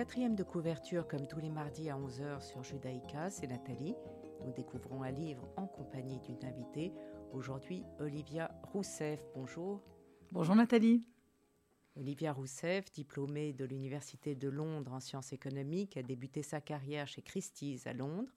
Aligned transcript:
quatrième 0.00 0.34
de 0.34 0.44
couverture 0.44 1.06
comme 1.06 1.26
tous 1.26 1.40
les 1.40 1.50
mardis 1.50 1.90
à 1.90 1.94
11h 1.94 2.40
sur 2.40 2.62
Judaïka, 2.62 3.28
c'est 3.28 3.46
Nathalie. 3.46 3.94
Nous 4.46 4.52
découvrons 4.54 5.02
un 5.02 5.10
livre 5.10 5.46
en 5.58 5.66
compagnie 5.66 6.18
d'une 6.20 6.42
invitée. 6.42 6.90
Aujourd'hui, 7.34 7.84
Olivia 7.98 8.50
Rousseff. 8.72 9.20
Bonjour. 9.34 9.82
Bonjour 10.32 10.56
Nathalie. 10.56 11.04
Olivia 11.96 12.32
Rousseff, 12.32 12.90
diplômée 12.90 13.52
de 13.52 13.66
l'Université 13.66 14.34
de 14.34 14.48
Londres 14.48 14.94
en 14.94 15.00
sciences 15.00 15.34
économiques, 15.34 15.98
a 15.98 16.02
débuté 16.02 16.42
sa 16.42 16.62
carrière 16.62 17.06
chez 17.06 17.20
Christie's 17.20 17.86
à 17.86 17.92
Londres 17.92 18.32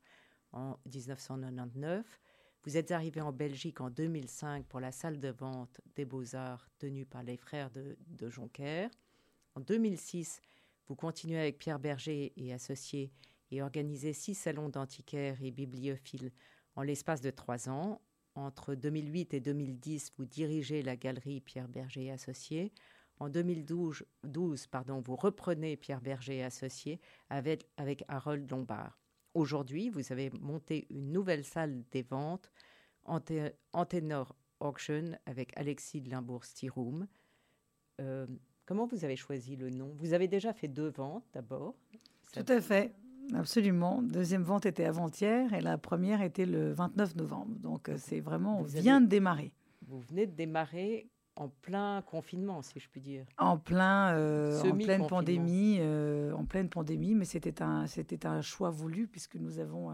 en 0.52 0.77
1999. 0.93 2.05
Vous 2.66 2.76
êtes 2.76 2.91
arrivée 2.91 3.21
en 3.21 3.32
Belgique 3.32 3.80
en 3.80 3.90
2005 3.90 4.66
pour 4.66 4.82
la 4.82 4.91
salle 4.91 5.21
de 5.21 5.30
vente 5.30 5.80
des 5.95 6.04
beaux-arts 6.04 6.68
tenue 6.77 7.05
par 7.05 7.23
les 7.23 7.38
frères 7.38 7.71
de, 7.71 7.95
de 8.07 8.30
Jonker. 8.30 8.90
En 9.55 9.62
2006, 9.62 10.41
vous 10.88 10.96
continuez 10.96 11.40
avec 11.40 11.58
Pierre 11.58 11.80
Berger 11.80 12.34
et 12.38 12.54
associés 12.54 13.12
et 13.52 13.62
organisez 13.62 14.14
six 14.14 14.36
salons 14.36 14.70
d'antiquaires 14.70 15.41
et 15.41 15.52
bibliophiles 15.52 16.32
en 16.76 16.82
l'espace 16.82 17.22
de 17.22 17.30
trois 17.30 17.70
ans. 17.70 18.02
Entre 18.36 18.74
2008 18.74 19.36
et 19.36 19.40
2010, 19.40 20.14
vous 20.18 20.26
dirigez 20.26 20.82
la 20.82 20.96
galerie 20.96 21.40
Pierre 21.40 21.68
Berger 21.68 22.05
et 22.05 22.12
Associés. 22.12 22.74
En 23.20 23.30
2012, 23.30 24.04
12, 24.24 24.68
pardon, 24.68 24.99
vous 25.02 25.16
reprenez 25.16 25.77
Pierre 25.77 26.02
Berger 26.02 26.38
et 26.38 26.44
Associés 26.44 27.00
avec, 27.29 27.68
avec 27.77 28.04
Harold 28.07 28.50
Lombard. 28.50 29.00
Aujourd'hui, 29.35 29.90
vous 29.90 30.12
avez 30.12 30.32
monté 30.32 30.88
une 30.90 31.12
nouvelle 31.12 31.44
salle 31.44 31.84
des 31.91 32.02
ventes, 32.02 32.52
Antenor 33.05 34.35
Auction, 34.60 35.18
avec 35.26 35.55
Alexis 35.57 36.02
de 36.02 36.10
Limbourg-Stiroum. 36.10 37.07
Euh, 38.02 38.26
comment 38.66 38.86
vous 38.86 39.06
avez 39.06 39.16
choisi 39.16 39.56
le 39.56 39.70
nom? 39.70 39.92
Vous 39.98 40.14
avez 40.14 40.28
déjà 40.28 40.54
fait 40.54 40.68
deux 40.68 40.90
ventes 40.90 41.26
d'abord. 41.34 41.76
Tout 42.34 42.46
à 42.48 42.62
fait. 42.62 42.94
Absolument. 43.34 44.02
Deuxième 44.02 44.44
vente 44.44 44.66
était 44.66 44.86
avant-hier 44.86 45.54
et 45.54 45.62
la 45.62 45.78
première 45.78 46.22
était 46.22 46.46
le 46.46 46.74
29 46.74 47.16
novembre. 47.16 47.56
Donc 47.60 47.90
euh, 47.90 47.96
c'est 47.98 48.20
vraiment, 48.20 48.60
on 48.60 48.64
vient 48.64 49.02
de 49.02 49.08
démarrer. 49.08 49.54
Vous 49.88 50.00
venez 50.00 50.28
de 50.28 50.34
démarrer 50.34 51.08
en 51.36 51.50
plein 51.50 52.02
confinement, 52.04 52.62
si 52.62 52.80
je 52.80 52.90
puis 52.90 53.02
dire. 53.02 53.26
En 53.38 53.58
plein, 53.58 54.14
euh, 54.14 54.62
en 54.62 54.78
pleine 54.78 55.08
pandémie, 55.08 55.78
euh, 55.80 56.34
en 56.34 56.46
pleine 56.46 56.70
pandémie, 56.70 57.16
mais 57.16 57.26
c'était 57.26 57.62
un, 57.62 57.88
c'était 57.88 58.26
un 58.26 58.41
choix 58.41 58.70
voulu 58.70 59.08
puisque 59.08 59.36
nous 59.36 59.60
avons 59.60 59.91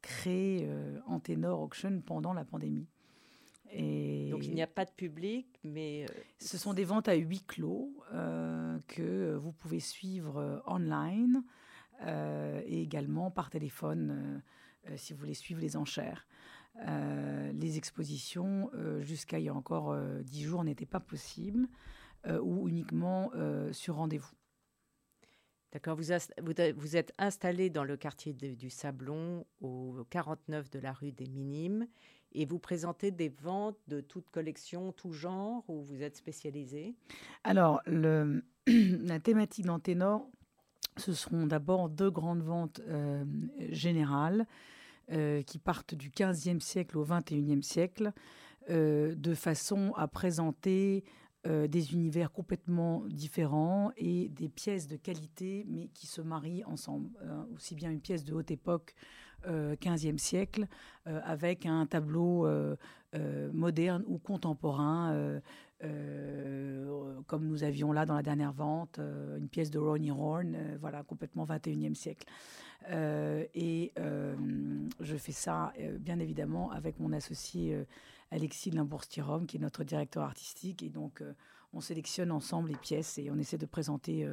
créé 0.00 0.68
Antenor 1.06 1.60
Auction 1.60 2.00
pendant 2.04 2.32
la 2.32 2.44
pandémie. 2.44 2.86
Et 3.70 4.28
Donc 4.30 4.44
il 4.46 4.54
n'y 4.54 4.62
a 4.62 4.66
pas 4.66 4.84
de 4.84 4.90
public, 4.90 5.46
mais 5.64 6.06
ce 6.38 6.58
sont 6.58 6.74
des 6.74 6.84
ventes 6.84 7.08
à 7.08 7.14
huis 7.14 7.42
clos 7.42 7.92
que 8.88 9.34
vous 9.34 9.52
pouvez 9.52 9.80
suivre 9.80 10.62
online. 10.66 11.42
Euh, 12.02 12.60
et 12.66 12.82
également 12.82 13.30
par 13.30 13.50
téléphone 13.50 14.42
euh, 14.88 14.90
euh, 14.90 14.96
si 14.96 15.12
vous 15.12 15.20
voulez 15.20 15.34
suivre 15.34 15.60
les 15.60 15.76
enchères. 15.76 16.26
les 17.52 17.76
expositions, 17.76 18.68
jusqu'à 19.00 19.38
il 19.38 19.44
y 19.44 19.48
a 19.48 19.54
encore 19.54 19.96
dix 20.24 20.42
jours, 20.42 20.64
n'étaient 20.64 20.86
pas 20.86 20.98
possibles 20.98 21.68
ou 22.26 22.68
uniquement 22.68 23.30
sur 23.70 23.94
rendez-vous. 23.94 24.34
D'accord, 25.70 25.96
vous, 25.96 26.12
vous, 26.76 26.96
êtes 26.96 27.12
installé 27.18 27.70
dans 27.70 27.84
le 27.84 27.96
quartier 27.96 28.32
du 28.32 28.70
Sablon, 28.70 29.46
au 29.60 30.04
49 30.10 30.68
de 30.68 30.80
la 30.80 30.92
rue 30.92 31.12
des 31.12 31.28
Minimes, 31.28 31.86
et 32.34 32.44
vous 32.44 32.58
présentez 32.58 33.10
des 33.10 33.28
ventes 33.28 33.78
de 33.88 34.00
toute 34.00 34.28
collection, 34.30 34.92
tout 34.92 35.12
genre, 35.12 35.64
où 35.68 35.82
vous 35.82 36.02
êtes 36.02 36.16
spécialisé? 36.16 36.94
Alors, 37.44 37.80
la 37.86 39.20
thématique 39.20 39.66
d'Anténor 39.66 40.28
ce 40.96 41.12
seront 41.12 41.46
d'abord 41.46 41.88
deux 41.88 42.10
grandes 42.10 42.42
ventes 42.42 42.80
euh, 42.86 43.24
générales 43.70 44.46
euh, 45.12 45.42
qui 45.42 45.58
partent 45.58 45.94
du 45.94 46.10
15e 46.10 46.60
siècle 46.60 46.98
au 46.98 47.04
21e 47.04 47.62
siècle, 47.62 48.12
euh, 48.70 49.14
de 49.14 49.34
façon 49.34 49.92
à 49.96 50.08
présenter 50.08 51.04
des 51.46 51.92
univers 51.92 52.32
complètement 52.32 53.04
différents 53.06 53.90
et 53.98 54.30
des 54.30 54.48
pièces 54.48 54.86
de 54.86 54.96
qualité, 54.96 55.66
mais 55.68 55.88
qui 55.88 56.06
se 56.06 56.22
marient 56.22 56.64
ensemble. 56.64 57.10
aussi 57.54 57.74
bien 57.74 57.90
une 57.90 58.00
pièce 58.00 58.24
de 58.24 58.32
haute 58.32 58.50
époque, 58.50 58.94
15e 59.46 60.18
siècle, 60.18 60.66
avec 61.04 61.66
un 61.66 61.86
tableau 61.86 62.48
moderne 63.52 64.02
ou 64.06 64.18
contemporain 64.18 65.40
euh, 65.84 67.20
comme 67.26 67.46
nous 67.46 67.64
avions 67.64 67.92
là 67.92 68.06
dans 68.06 68.14
la 68.14 68.22
dernière 68.22 68.52
vente, 68.52 68.98
euh, 68.98 69.36
une 69.38 69.48
pièce 69.48 69.70
de 69.70 69.78
Ronnie 69.78 70.10
Horn, 70.10 70.54
euh, 70.54 70.76
voilà, 70.80 71.02
complètement 71.02 71.44
21e 71.44 71.94
siècle. 71.94 72.26
et 72.90 73.92
je 75.00 75.16
fais 75.16 75.32
ça, 75.32 75.72
bien 75.98 76.18
évidemment, 76.18 76.70
avec 76.70 77.00
mon 77.00 77.12
associé 77.12 77.86
Alexis 78.30 78.70
Limbourg-Stirom, 78.70 79.46
qui 79.46 79.56
est 79.56 79.60
notre 79.60 79.84
directeur 79.84 80.22
artistique. 80.22 80.82
Et 80.82 80.90
donc, 80.90 81.22
on 81.72 81.80
sélectionne 81.80 82.30
ensemble 82.30 82.68
les 82.70 82.76
pièces 82.76 83.16
et 83.16 83.30
on 83.30 83.38
essaie 83.38 83.56
de 83.56 83.66
présenter 83.66 84.28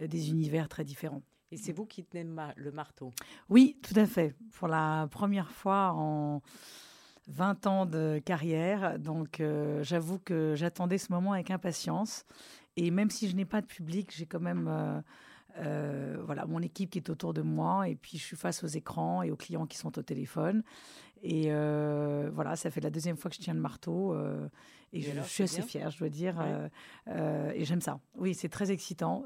des 0.00 0.30
univers 0.30 0.68
très 0.68 0.84
différents. 0.84 1.22
Et 1.52 1.56
c'est 1.56 1.72
vous 1.72 1.84
qui 1.84 2.04
tenez 2.04 2.26
le 2.56 2.70
marteau 2.70 3.10
Oui, 3.48 3.76
tout 3.82 3.98
à 3.98 4.06
fait. 4.06 4.34
Pour 4.52 4.68
la 4.68 5.08
première 5.10 5.50
fois 5.50 5.92
en 5.94 6.42
20 7.30 7.66
ans 7.66 7.86
de 7.86 8.20
carrière. 8.24 8.98
Donc, 8.98 9.40
euh, 9.40 9.82
j'avoue 9.82 10.18
que 10.18 10.54
j'attendais 10.56 10.98
ce 10.98 11.12
moment 11.12 11.32
avec 11.32 11.50
impatience. 11.50 12.24
Et 12.76 12.90
même 12.90 13.10
si 13.10 13.28
je 13.28 13.36
n'ai 13.36 13.44
pas 13.44 13.60
de 13.60 13.66
public, 13.66 14.12
j'ai 14.14 14.26
quand 14.26 14.40
même 14.40 14.68
euh, 14.68 15.00
euh, 15.58 16.22
voilà, 16.24 16.46
mon 16.46 16.60
équipe 16.60 16.90
qui 16.90 16.98
est 16.98 17.10
autour 17.10 17.32
de 17.32 17.42
moi. 17.42 17.88
Et 17.88 17.94
puis, 17.94 18.18
je 18.18 18.24
suis 18.24 18.36
face 18.36 18.62
aux 18.64 18.68
écrans 18.68 19.22
et 19.22 19.30
aux 19.30 19.36
clients 19.36 19.66
qui 19.66 19.78
sont 19.78 19.98
au 19.98 20.02
téléphone. 20.02 20.62
Et 21.22 21.50
voilà, 22.32 22.56
ça 22.56 22.70
fait 22.70 22.80
la 22.80 22.90
deuxième 22.90 23.16
fois 23.16 23.30
que 23.30 23.36
je 23.36 23.42
tiens 23.42 23.54
le 23.54 23.60
marteau. 23.60 24.16
Et, 24.92 25.00
je, 25.00 25.20
suis 25.22 25.44
assez 25.44 25.62
fière, 25.62 25.90
je 25.90 25.98
dois 25.98 26.08
dire. 26.08 26.40
et 27.06 27.64
j'aime 27.64 27.80
ça. 27.80 28.00
Oui, 28.16 28.34
c'est 28.34 28.48
très 28.48 28.70
excitant. 28.70 29.24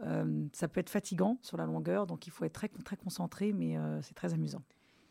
ça 0.52 0.69
peut 0.69 0.80
être 0.80 0.91
fatigant 0.91 1.38
sur 1.42 1.56
la 1.56 1.66
longueur. 1.66 2.06
Donc, 2.06 2.26
il 2.26 2.30
faut 2.30 2.44
être 2.44 2.52
très, 2.52 2.69
très 2.69 2.97
concentré, 2.97 3.52
mais 3.52 3.76
c'est 4.02 4.14
très 4.14 4.34
amusant. 4.34 4.62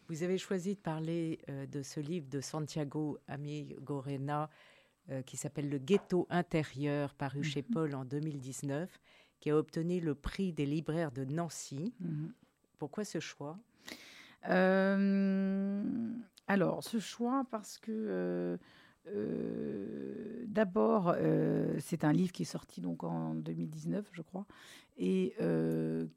Vous 0.09 0.23
avez 0.23 0.37
choisi 0.37 0.75
de 0.75 0.79
parler 0.79 1.39
euh, 1.49 1.65
de 1.65 1.81
ce 1.81 1.99
livre 1.99 2.27
de 2.29 2.41
Santiago 2.41 3.17
Amigorena 3.27 4.49
euh, 5.09 5.21
qui 5.21 5.37
s'appelle 5.37 5.69
Le 5.69 5.77
ghetto 5.77 6.27
intérieur, 6.29 7.13
paru 7.13 7.43
chez 7.43 7.61
mhm. 7.61 7.73
Paul 7.73 7.95
en 7.95 8.05
2019, 8.05 8.99
qui 9.39 9.49
a 9.49 9.57
obtenu 9.57 9.99
le 10.01 10.15
prix 10.15 10.53
des 10.53 10.65
libraires 10.65 11.11
de 11.11 11.25
Nancy. 11.25 11.93
Mhm. 11.99 12.33
Pourquoi 12.79 13.05
ce 13.05 13.19
choix? 13.19 13.57
Euh, 14.49 15.83
Alors, 16.47 16.83
ce 16.83 16.99
choix 16.99 17.45
parce 17.49 17.77
que 17.77 18.59
d'abord, 20.47 21.15
c'est 21.79 22.03
un 22.03 22.13
livre 22.13 22.31
qui 22.31 22.43
est 22.43 22.45
sorti 22.45 22.81
donc 22.81 23.03
en 23.03 23.35
2019, 23.35 24.05
je 24.11 24.21
crois, 24.21 24.45
et 24.97 25.33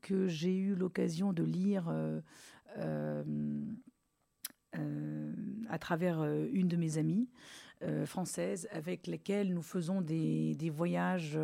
que 0.02 0.28
j'ai 0.28 0.56
eu 0.56 0.74
l'occasion 0.74 1.32
de 1.32 1.42
lire 1.42 1.90
euh, 2.78 3.22
euh, 4.76 5.32
à 5.70 5.78
travers 5.78 6.20
euh, 6.20 6.48
une 6.52 6.68
de 6.68 6.76
mes 6.76 6.98
amies 6.98 7.28
françaises 8.06 8.68
avec 8.72 9.06
lesquelles 9.06 9.52
nous 9.52 9.62
faisons 9.62 10.00
des, 10.00 10.54
des 10.54 10.70
voyages 10.70 11.38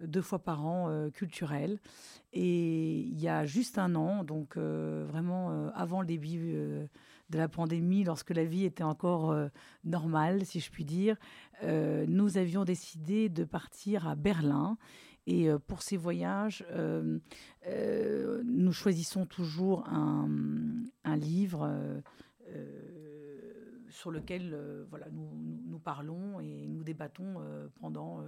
deux 0.00 0.20
fois 0.20 0.40
par 0.40 0.66
an 0.66 1.08
culturels. 1.14 1.78
Et 2.32 2.98
il 2.98 3.20
y 3.20 3.28
a 3.28 3.44
juste 3.44 3.78
un 3.78 3.94
an, 3.94 4.24
donc 4.24 4.56
vraiment 4.56 5.70
avant 5.72 6.00
le 6.00 6.06
début 6.08 6.56
de 7.32 7.38
la 7.38 7.48
pandémie, 7.48 8.04
lorsque 8.04 8.30
la 8.30 8.44
vie 8.44 8.64
était 8.64 8.84
encore 8.84 9.34
normale, 9.84 10.44
si 10.44 10.60
je 10.60 10.70
puis 10.70 10.84
dire, 10.84 11.16
nous 11.62 12.38
avions 12.38 12.64
décidé 12.64 13.28
de 13.28 13.44
partir 13.44 14.06
à 14.06 14.14
Berlin 14.14 14.76
et 15.26 15.48
euh, 15.48 15.58
pour 15.58 15.82
ces 15.82 15.96
voyages, 15.96 16.64
euh, 16.70 17.18
euh, 17.66 18.42
nous 18.44 18.72
choisissons 18.72 19.26
toujours 19.26 19.88
un, 19.88 20.82
livre 21.16 21.70
sur 23.90 24.10
lequel 24.10 24.56
voilà, 24.88 25.06
nous, 25.10 25.28
nous, 25.66 25.78
parlons 25.78 26.40
et 26.40 26.66
nous 26.66 26.82
débattons 26.82 27.34
pendant 27.80 28.24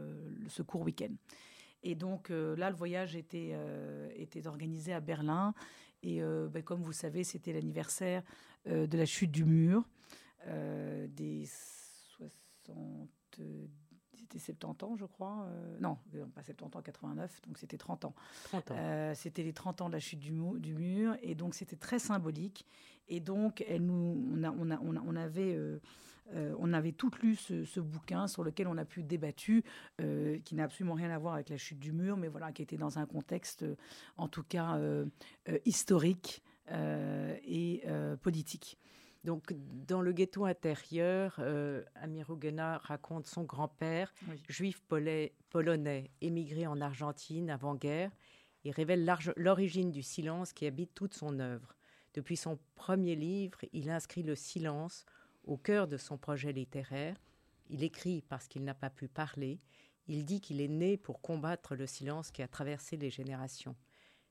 ce 0.46 0.62
court 0.62 0.82
week-end. 0.82 1.12
Et 1.82 1.94
donc 1.94 2.28
là, 2.28 2.68
le 2.68 2.76
voyage 2.76 3.16
était, 3.16 3.56
était 4.16 4.46
organisé 4.46 4.92
à 4.92 5.00
Berlin. 5.00 5.54
Et 6.04 6.20
ben, 6.20 6.62
comme 6.62 6.82
vous 6.82 6.92
savez, 6.92 7.24
c'était 7.24 7.52
l'anniversaire 7.52 8.22
de 8.66 8.96
la 8.96 9.06
chute 9.06 9.30
du 9.30 9.44
mur 9.44 9.88
des 10.46 11.46
70 12.16 13.70
c'était 14.26 14.38
70 14.38 14.84
ans, 14.84 14.96
je 14.96 15.04
crois. 15.04 15.46
Euh, 15.48 15.76
non, 15.80 15.98
pas 16.34 16.42
70 16.42 16.76
ans, 16.76 16.82
89, 16.82 17.42
donc 17.46 17.58
c'était 17.58 17.76
30 17.76 18.04
ans. 18.06 18.14
Euh, 18.70 19.14
c'était 19.14 19.42
les 19.42 19.52
30 19.52 19.82
ans 19.82 19.88
de 19.88 19.94
la 19.94 20.00
chute 20.00 20.18
du, 20.18 20.32
du 20.58 20.74
mur, 20.74 21.16
et 21.22 21.34
donc 21.34 21.54
c'était 21.54 21.76
très 21.76 21.98
symbolique. 21.98 22.66
Et 23.08 23.20
donc, 23.20 23.64
elle 23.68 23.84
nous, 23.84 24.24
on, 24.32 24.42
a, 24.44 24.50
on, 24.50 24.70
a, 24.70 24.78
on, 24.80 25.16
avait 25.16 25.58
on 26.32 26.72
avait 26.72 26.92
toutes 26.92 27.18
lu 27.20 27.36
ce, 27.36 27.80
bouquin 27.80 28.26
sur 28.26 28.44
lequel 28.44 28.66
on 28.66 28.76
a 28.78 28.84
pu 28.84 29.02
débattu, 29.02 29.62
qui 30.44 30.54
n'a 30.54 30.64
absolument 30.64 30.94
rien 30.94 31.10
à 31.10 31.18
voir 31.18 31.34
avec 31.34 31.48
la 31.48 31.56
chute 31.56 31.78
du 31.78 31.92
mur, 31.92 32.16
mais 32.16 32.28
voilà, 32.28 32.52
qui 32.52 32.62
était 32.62 32.76
dans 32.76 32.98
un 32.98 33.06
contexte, 33.06 33.64
en 34.16 34.28
tout 34.28 34.42
cas, 34.42 34.78
historique 35.64 36.42
et 36.68 37.84
politique. 38.22 38.78
Donc, 39.24 39.54
dans 39.88 40.02
le 40.02 40.12
ghetto 40.12 40.44
intérieur, 40.44 41.36
euh, 41.38 41.82
Amir 41.94 42.26
raconte 42.82 43.26
son 43.26 43.42
grand-père, 43.42 44.12
juif 44.48 44.82
polonais, 45.50 46.10
émigré 46.20 46.66
en 46.66 46.80
Argentine 46.82 47.48
avant-guerre, 47.48 48.10
et 48.66 48.70
révèle 48.70 49.10
l'origine 49.36 49.90
du 49.90 50.02
silence 50.02 50.52
qui 50.52 50.66
habite 50.66 50.94
toute 50.94 51.14
son 51.14 51.40
œuvre. 51.40 51.74
Depuis 52.12 52.36
son 52.36 52.58
premier 52.74 53.16
livre, 53.16 53.58
il 53.72 53.88
inscrit 53.90 54.22
le 54.22 54.34
silence 54.34 55.06
au 55.44 55.56
cœur 55.56 55.88
de 55.88 55.96
son 55.96 56.18
projet 56.18 56.52
littéraire. 56.52 57.16
Il 57.68 57.82
écrit 57.82 58.22
parce 58.28 58.48
qu'il 58.48 58.64
n'a 58.64 58.74
pas 58.74 58.90
pu 58.90 59.08
parler. 59.08 59.60
Il 60.06 60.24
dit 60.24 60.40
qu'il 60.40 60.60
est 60.60 60.68
né 60.68 60.96
pour 60.96 61.20
combattre 61.20 61.74
le 61.74 61.86
silence 61.86 62.30
qui 62.30 62.42
a 62.42 62.48
traversé 62.48 62.96
les 62.96 63.10
générations. 63.10 63.76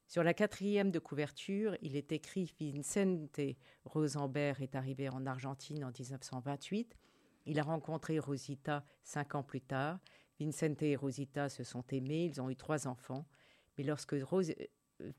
Sur 0.07 0.23
la 0.23 0.33
quatrième 0.33 0.91
de 0.91 0.99
couverture, 0.99 1.75
il 1.81 1.95
est 1.95 2.11
écrit 2.11 2.53
Vincente 2.59 3.39
Rosenberg 3.85 4.61
est 4.61 4.75
arrivé 4.75 5.09
en 5.09 5.25
Argentine 5.25 5.83
en 5.83 5.91
1928. 5.91 6.95
Il 7.45 7.59
a 7.59 7.63
rencontré 7.63 8.19
Rosita 8.19 8.85
cinq 9.03 9.35
ans 9.35 9.43
plus 9.43 9.61
tard. 9.61 9.99
Vincente 10.39 10.83
et 10.83 10.95
Rosita 10.95 11.49
se 11.49 11.63
sont 11.63 11.83
aimés, 11.91 12.25
ils 12.25 12.41
ont 12.41 12.49
eu 12.49 12.55
trois 12.55 12.87
enfants. 12.87 13.25
Mais 13.77 13.83
lorsque 13.83 14.15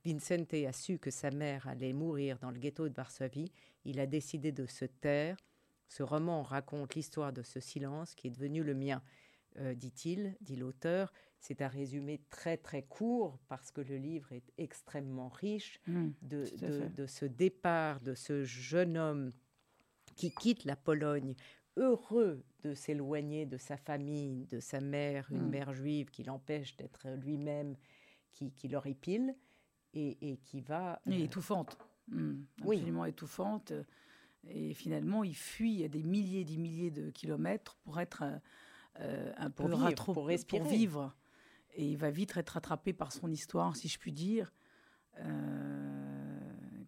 Vincente 0.05 0.55
a 0.55 0.73
su 0.73 0.99
que 0.99 1.11
sa 1.11 1.31
mère 1.31 1.67
allait 1.67 1.93
mourir 1.93 2.39
dans 2.39 2.51
le 2.51 2.59
ghetto 2.59 2.89
de 2.89 2.95
Varsovie, 2.95 3.51
il 3.85 3.99
a 3.99 4.07
décidé 4.07 4.53
de 4.53 4.67
se 4.67 4.85
taire. 4.85 5.37
Ce 5.95 6.03
roman 6.03 6.43
raconte 6.43 6.97
l'histoire 6.97 7.33
de 7.33 7.45
ce 7.45 7.61
silence 7.61 8.17
qui 8.17 8.27
est 8.27 8.31
devenu 8.31 8.65
le 8.65 8.75
mien, 8.75 9.01
euh, 9.59 9.77
dit-il, 9.77 10.37
dit 10.41 10.57
l'auteur. 10.57 11.13
C'est 11.39 11.63
un 11.63 11.69
résumé 11.69 12.21
très 12.31 12.57
très 12.57 12.83
court 12.83 13.39
parce 13.47 13.71
que 13.71 13.81
le 13.81 13.97
livre 13.97 14.33
est 14.33 14.53
extrêmement 14.59 15.29
riche 15.29 15.79
mmh, 15.87 16.09
de, 16.23 16.89
de, 16.97 17.07
ce 17.07 17.27
départ 17.27 18.01
de 18.01 18.15
ce 18.15 18.43
jeune 18.43 18.99
homme 18.99 19.31
qui 20.17 20.35
quitte 20.35 20.65
la 20.65 20.75
Pologne, 20.75 21.37
heureux 21.77 22.43
de 22.65 22.75
s'éloigner 22.75 23.47
de 23.47 23.57
sa 23.57 23.77
famille, 23.77 24.47
de 24.47 24.59
sa 24.59 24.81
mère, 24.81 25.31
une 25.31 25.47
mmh. 25.47 25.51
mère 25.51 25.75
juive 25.75 26.11
qui 26.11 26.25
l'empêche 26.25 26.77
d'être 26.77 27.07
lui-même, 27.11 27.77
qui, 28.33 28.51
qui 28.51 28.67
l'horripile 28.67 29.37
et, 29.93 30.33
et, 30.33 30.39
qui 30.39 30.61
va... 30.61 31.01
Euh, 31.07 31.13
étouffante, 31.13 31.79
mmh, 32.09 32.33
absolument 32.63 33.05
étouffante. 33.05 33.73
Et 34.51 34.75
finalement, 34.75 35.25
il 35.25 35.35
fuit 35.35 35.85
à 35.85 35.89
des 35.89 36.03
milliers 36.03 36.41
et 36.41 36.45
des 36.45 36.57
milliers 36.57 36.91
de 36.91 37.11
kilomètres 37.11 37.77
pour 37.85 38.01
être 38.01 38.25
euh, 39.01 39.33
un 39.37 39.51
peu 39.51 39.69
pour 39.69 39.87
vivre, 39.87 40.13
pour 40.13 40.27
respirer. 40.27 40.61
Pour 40.61 40.71
vivre. 40.71 41.17
Et 41.75 41.89
il 41.89 41.97
va 41.97 42.11
vite 42.11 42.37
être 42.37 42.51
rattrapé 42.51 42.93
par 42.93 43.13
son 43.13 43.31
histoire, 43.31 43.75
si 43.77 43.89
je 43.89 43.99
puis 43.99 44.13
dire, 44.13 44.53
euh, 45.19 46.39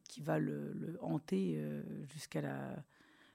qui 0.08 0.20
va 0.20 0.38
le, 0.38 0.96
hanter 1.00 1.56
euh, 1.56 1.82
jusqu'à 2.06 2.40
la, 2.40 2.76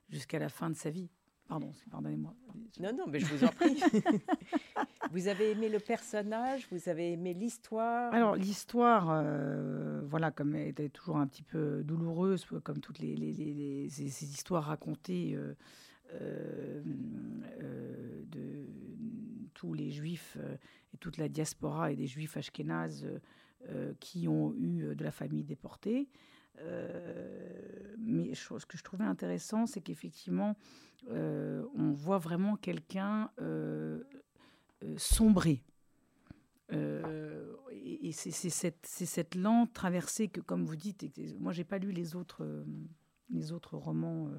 jusqu'à 0.10 0.40
la 0.40 0.50
fin 0.50 0.70
de 0.70 0.76
sa 0.76 0.90
vie. 0.90 1.10
Pardon, 1.48 1.74
pardonnez-moi. 1.90 2.34
Non, 2.80 2.94
non, 2.94 3.06
mais 3.08 3.20
je 3.20 3.26
vous 3.26 3.44
en 3.44 3.50
prie. 3.50 3.78
vous 5.12 5.28
avez 5.28 5.52
aimé 5.52 5.68
le 5.68 5.80
personnage, 5.80 6.68
vous 6.72 6.88
avez 6.88 7.12
aimé 7.12 7.34
l'histoire? 7.34 8.14
Alors 8.14 8.36
l'histoire, 8.36 9.10
euh, 9.10 10.02
voilà, 10.06 10.32
comme 10.32 10.56
elle 10.56 10.70
était 10.70 10.90
toujours 10.90 11.18
un 11.18 11.28
petit 11.28 11.44
peu 11.44 11.84
douloureuse, 11.84 12.46
comme 12.64 12.80
toutes 12.80 13.00
les, 13.00 13.16
les, 13.16 13.34
les, 13.34 13.90
ces, 13.90 14.24
histoires 14.24 14.64
racontées 14.64 15.38
de 18.30 18.66
tous 19.54 19.74
les 19.74 19.92
juifs 19.92 20.38
et 20.94 20.98
toute 20.98 21.18
la 21.18 21.28
diaspora 21.28 21.92
et 21.92 21.96
des 21.96 22.08
juifs 22.08 22.38
ashkénazes 22.38 23.06
euh, 23.70 23.94
qui 24.00 24.28
ont 24.28 24.56
eu 24.56 24.86
euh, 24.86 24.96
de 24.96 25.04
la 25.04 25.12
famille 25.12 25.44
déportée. 25.44 26.10
Euh, 26.60 27.96
mais 27.98 28.34
ce 28.36 28.66
que 28.66 28.78
je 28.78 28.84
trouvais 28.84 29.06
intéressant, 29.06 29.66
c'est 29.66 29.82
qu'effectivement, 29.82 30.56
on 31.10 31.92
voit 31.92 32.20
vraiment 32.20 32.56
quelqu'un 32.56 33.32
sombrer. 34.98 35.64
et, 36.72 38.12
c'est 38.12 38.32
cette, 38.32 38.86
cette, 38.86 39.36
lente 39.36 39.74
traversée 39.74 40.28
que, 40.28 40.42
comme 40.42 40.66
vous 40.66 40.76
dites, 40.76 41.06
moi 41.40 41.54
j'ai 41.54 41.64
pas 41.64 41.78
lu 41.80 41.92
les 41.92 42.16
autres, 42.16 42.66
les 43.30 43.52
autres 43.52 43.78
romans 43.78 44.30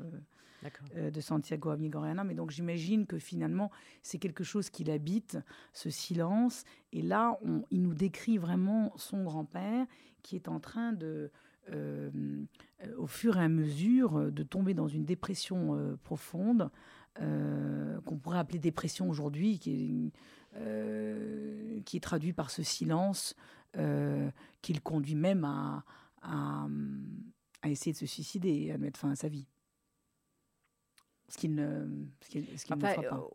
euh, 0.95 1.11
de 1.11 1.21
Santiago 1.21 1.71
Amigoriana. 1.71 2.23
Mais 2.23 2.35
donc 2.35 2.51
j'imagine 2.51 3.07
que 3.07 3.19
finalement, 3.19 3.71
c'est 4.03 4.19
quelque 4.19 4.45
chose 4.45 4.71
qui 4.71 4.85
l'habite, 4.85 5.39
ce 5.73 5.91
silence. 5.91 6.65
Et 6.93 7.03
là, 7.03 7.37
on, 7.43 7.65
il 7.71 7.83
nous 7.83 7.95
décrit 7.95 8.39
vraiment 8.39 8.93
son 8.97 9.25
grand-père 9.25 9.87
qui 10.23 10.37
est 10.37 10.47
en 10.47 10.61
train 10.61 10.93
de, 10.93 11.07
euh, 11.07 11.29
au 11.71 13.07
fur 13.07 13.37
et 13.37 13.45
à 13.45 13.49
mesure, 13.49 14.33
de 14.33 14.43
tomber 14.43 14.75
dans 14.75 14.89
une 14.89 15.05
dépression 15.05 15.77
euh, 15.77 15.97
profonde, 16.03 16.71
qu'on 17.17 18.17
pourrait 18.17 18.39
appeler 18.39 18.59
dépression 18.59 19.11
aujourd'hui, 19.11 19.59
qui 19.59 20.13
est, 20.57 21.83
qui 21.85 21.97
est 21.99 22.01
traduit 22.01 22.33
par 22.33 22.51
ce 22.51 22.63
silence 22.63 23.37
qui 23.75 24.73
le 24.73 24.81
conduit 24.81 25.15
même 25.15 25.45
à, 25.45 25.85
à, 26.23 26.67
à 27.61 27.69
essayer 27.69 27.93
de 27.93 27.99
se 27.99 28.07
suicider 28.07 28.49
et 28.49 28.73
à 28.73 28.79
mettre 28.79 28.99
fin 28.99 29.11
à 29.11 29.17
sa 29.17 29.29
vie. 29.29 29.47
Ce 31.29 31.39
qui 31.39 31.49
ne, 31.49 31.87
ce 32.21 32.67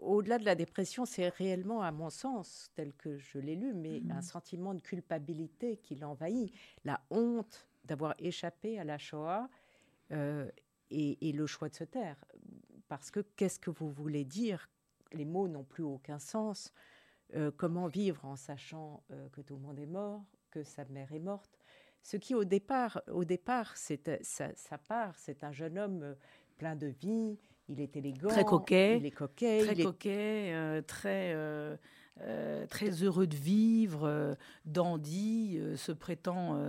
Au-delà 0.02 0.38
de 0.38 0.46
la 0.46 0.54
dépression, 0.54 1.06
c'est 1.06 1.30
réellement, 1.30 1.82
à 1.82 1.92
mon 1.92 2.12
sens, 2.12 2.70
tel 2.76 2.94
que 2.94 3.18
je 3.18 3.40
l'ai 3.40 3.56
lu, 3.56 3.74
mais 3.74 4.04
un 4.12 4.20
mmh. 4.20 4.22
sentiment 4.22 4.76
de 4.76 4.82
culpabilité 4.82 5.78
qui 5.78 5.96
l'envahit, 5.96 6.54
la 6.86 7.02
honte 7.10 7.67
d'avoir 7.88 8.14
échappé 8.20 8.80
à 8.80 8.84
la 8.84 8.98
Shoah 8.98 9.50
euh, 10.12 10.50
et, 10.90 11.32
le 11.32 11.46
choix 11.48 11.70
de 11.70 11.76
se 11.76 11.84
taire. 11.84 12.24
Parce 12.88 13.12
que 13.12 13.20
qu'est-ce 13.20 13.60
que 13.60 13.70
vous 13.70 13.90
voulez 13.90 14.24
dire? 14.24 14.70
Les 15.12 15.26
mots 15.26 15.48
n'ont 15.48 15.64
plus 15.64 15.84
aucun 15.84 16.20
sens. 16.20 16.72
Euh, 17.36 17.52
comment 17.56 17.88
vivre 17.88 18.24
en 18.26 18.36
sachant 18.36 19.04
euh, 19.12 19.28
que 19.30 19.42
tout 19.42 19.56
le 19.56 19.62
monde 19.62 19.80
est 19.80 19.88
mort, 19.88 20.24
que 20.52 20.64
sa 20.64 20.86
mère 20.86 21.12
est 21.12 21.20
morte? 21.20 21.60
Ce 22.04 22.16
qui, 22.16 22.36
au 22.36 22.46
départ, 22.46 23.02
au 23.12 23.26
départ, 23.26 23.76
c'est 23.76 24.24
sa 24.24 24.78
part, 24.78 25.18
c'est 25.18 25.44
un 25.44 25.52
jeune 25.52 25.78
homme 25.78 26.16
plein 26.58 26.76
de 26.76 26.88
vie, 26.88 27.38
il 27.68 27.82
est 27.82 27.96
élégant, 27.98 28.30
très 28.30 28.46
coquet, 28.46 28.98
il 28.98 29.06
est 29.06 29.12
coquet, 29.12 29.60
très 29.64 29.84
coquet, 29.84 30.54
euh, 30.54 30.82
très 30.82 31.78
euh, 32.22 32.48
euh, 32.58 32.66
très 32.68 33.04
heureux 33.04 33.28
de 33.28 33.36
vivre, 33.36 34.36
dandy, 34.66 35.60
se 35.76 35.92
prétend 35.92 36.60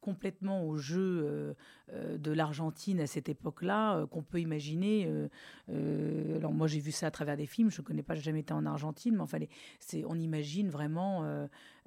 complètement 0.00 0.64
au 0.64 0.76
jeu 0.76 1.56
de 1.92 2.32
l'Argentine 2.32 3.00
à 3.00 3.06
cette 3.06 3.28
époque-là, 3.28 4.06
qu'on 4.06 4.22
peut 4.22 4.40
imaginer. 4.40 5.10
alors 5.68 6.52
moi 6.52 6.66
j'ai 6.66 6.80
vu 6.80 6.92
ça 6.92 7.06
à 7.06 7.10
travers 7.10 7.36
des 7.36 7.46
films, 7.46 7.70
je 7.70 7.80
ne 7.80 7.86
connais 7.86 8.02
pas, 8.02 8.14
jamais 8.14 8.40
été 8.40 8.52
en 8.52 8.66
Argentine, 8.66 9.14
mais 9.14 9.22
enfin, 9.22 9.38
c'est, 9.80 10.04
on 10.06 10.16
imagine 10.16 10.68
vraiment 10.68 11.24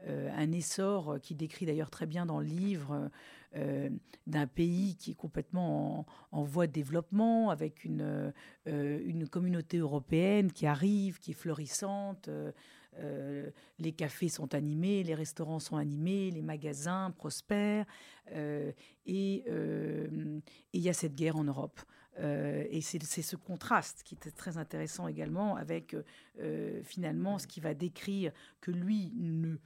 un 0.07 0.51
essor 0.51 1.19
qui 1.21 1.35
décrit 1.35 1.65
d'ailleurs 1.65 1.89
très 1.89 2.05
bien 2.05 2.25
dans 2.25 2.39
le 2.39 2.47
livre 2.47 3.09
euh, 3.55 3.89
d'un 4.27 4.45
pays 4.45 4.95
qui 4.95 5.11
est 5.11 5.15
complètement 5.15 6.05
en, 6.31 6.43
voie 6.43 6.67
de 6.67 6.71
développement, 6.71 7.49
avec 7.49 7.83
une, 7.83 8.31
euh, 8.67 9.01
une 9.03 9.27
communauté 9.27 9.77
européenne 9.77 10.51
qui 10.51 10.67
arrive, 10.67 11.17
qui 11.17 11.31
est 11.31 11.33
florissante. 11.33 12.29
Euh, 12.97 13.49
les 13.77 13.91
cafés 13.91 14.29
sont 14.29 14.53
animés, 14.53 15.03
les 15.03 15.15
restaurants 15.15 15.59
sont 15.59 15.77
animés, 15.77 16.31
les 16.31 16.41
magasins 16.41 17.11
prospèrent. 17.11 17.85
et 19.05 19.43
il 19.45 20.41
y 20.81 20.89
a 20.89 20.93
cette 20.93 21.15
guerre 21.15 21.37
en 21.37 21.43
Europe. 21.43 21.79
et 22.17 22.81
c'est 22.81 23.21
ce 23.21 23.35
contraste 23.35 24.03
qui 24.03 24.15
est 24.15 24.31
très 24.31 24.57
intéressant 24.57 25.07
également 25.07 25.55
avec 25.55 25.95
finalement 26.83 27.39
ce 27.39 27.47
qui 27.47 27.59
va 27.59 27.73
décrire 27.73 28.31
que 28.61 28.71
lui 28.71 29.13
ne 29.15 29.57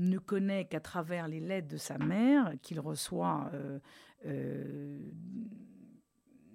ne 0.00 0.18
connaît 0.18 0.64
qu'à 0.64 0.80
travers 0.80 1.28
les 1.28 1.40
lettres 1.40 1.68
de 1.68 1.76
sa 1.76 1.98
mère, 1.98 2.54
qu'il 2.62 2.80
reçoit 2.80 3.50
euh, 3.52 3.78
euh, 4.26 4.98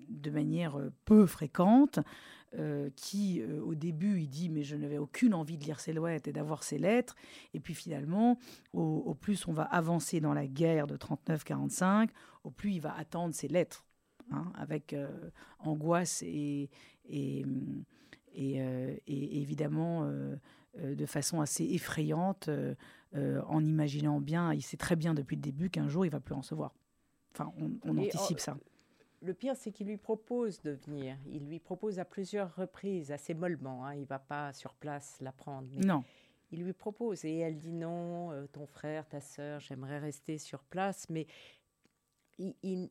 de 0.09 0.29
manière 0.31 0.79
euh, 0.79 0.91
peu 1.05 1.25
fréquente, 1.25 1.99
qui 2.95 3.43
au 3.43 3.75
début 3.75 4.21
il 4.21 4.29
dit 4.29 4.49
mais 4.49 4.63
je 4.63 4.75
n'avais 4.75 4.97
aucune 4.97 5.33
envie 5.33 5.57
de 5.57 5.63
lire 5.63 5.79
ces 5.79 5.93
lettres 5.93 6.27
et 6.29 6.33
d'avoir 6.33 6.63
ces 6.63 6.77
lettres, 6.77 7.15
et 7.53 7.59
puis 7.59 7.73
finalement 7.73 8.37
au, 8.73 9.13
plus 9.13 9.47
on 9.47 9.53
va 9.53 9.63
avancer 9.63 10.21
dans 10.21 10.33
la 10.33 10.47
guerre 10.47 10.87
de 10.87 10.97
39-45, 10.97 12.09
au 12.43 12.51
plus 12.51 12.73
il 12.73 12.79
va 12.79 12.95
attendre 12.95 13.33
ces 13.33 13.47
lettres, 13.47 13.85
hein, 14.31 14.51
avec 14.55 14.95
angoisse 15.59 16.23
et, 16.23 16.69
et, 17.09 17.45
et 18.35 19.41
évidemment 19.41 20.09
de 20.77 21.05
façon 21.05 21.41
assez 21.41 21.63
effrayante 21.63 22.49
euh, 23.15 23.41
en 23.47 23.63
imaginant 23.63 24.19
bien, 24.19 24.53
il 24.53 24.61
sait 24.61 24.77
très 24.77 24.95
bien 24.95 25.13
depuis 25.13 25.35
le 25.35 25.41
début 25.41 25.69
qu'un 25.69 25.87
jour 25.87 26.05
il 26.05 26.09
va 26.11 26.19
plus 26.19 26.35
en 26.35 26.41
se 26.41 26.53
voir. 26.53 26.73
Enfin, 27.33 27.51
on, 27.57 27.97
anticipe 27.97 28.39
ça. 28.39 28.57
Le 29.25 29.33
pire, 29.33 29.55
c'est 29.55 29.71
qu'il 29.71 29.87
lui 29.87 29.97
propose 29.97 30.61
de 30.61 30.71
venir. 30.71 31.17
Il 31.27 31.47
lui 31.47 31.59
propose 31.59 31.99
à 31.99 32.05
plusieurs 32.05 32.55
reprises, 32.55 33.11
assez 33.11 33.33
mollement. 33.33 33.85
Hein. 33.85 33.95
Il 33.95 34.01
ne 34.01 34.05
va 34.05 34.19
pas 34.19 34.53
sur 34.53 34.73
place 34.73 35.17
la 35.21 35.31
prendre. 35.31 35.67
non. 35.79 36.03
Il 36.51 36.63
lui 36.63 36.73
propose 36.73 37.25
et 37.25 37.39
elle 37.39 37.57
dit 37.57 37.73
non, 37.73 38.31
euh, 38.31 38.45
ton 38.45 38.67
frère, 38.67 39.07
ta 39.09 39.19
sœur, 39.19 39.59
j'aimerais 39.59 39.97
rester 39.97 40.37
sur 40.37 40.63
place. 40.63 41.07
Mais 41.09 41.25
il, 42.37 42.89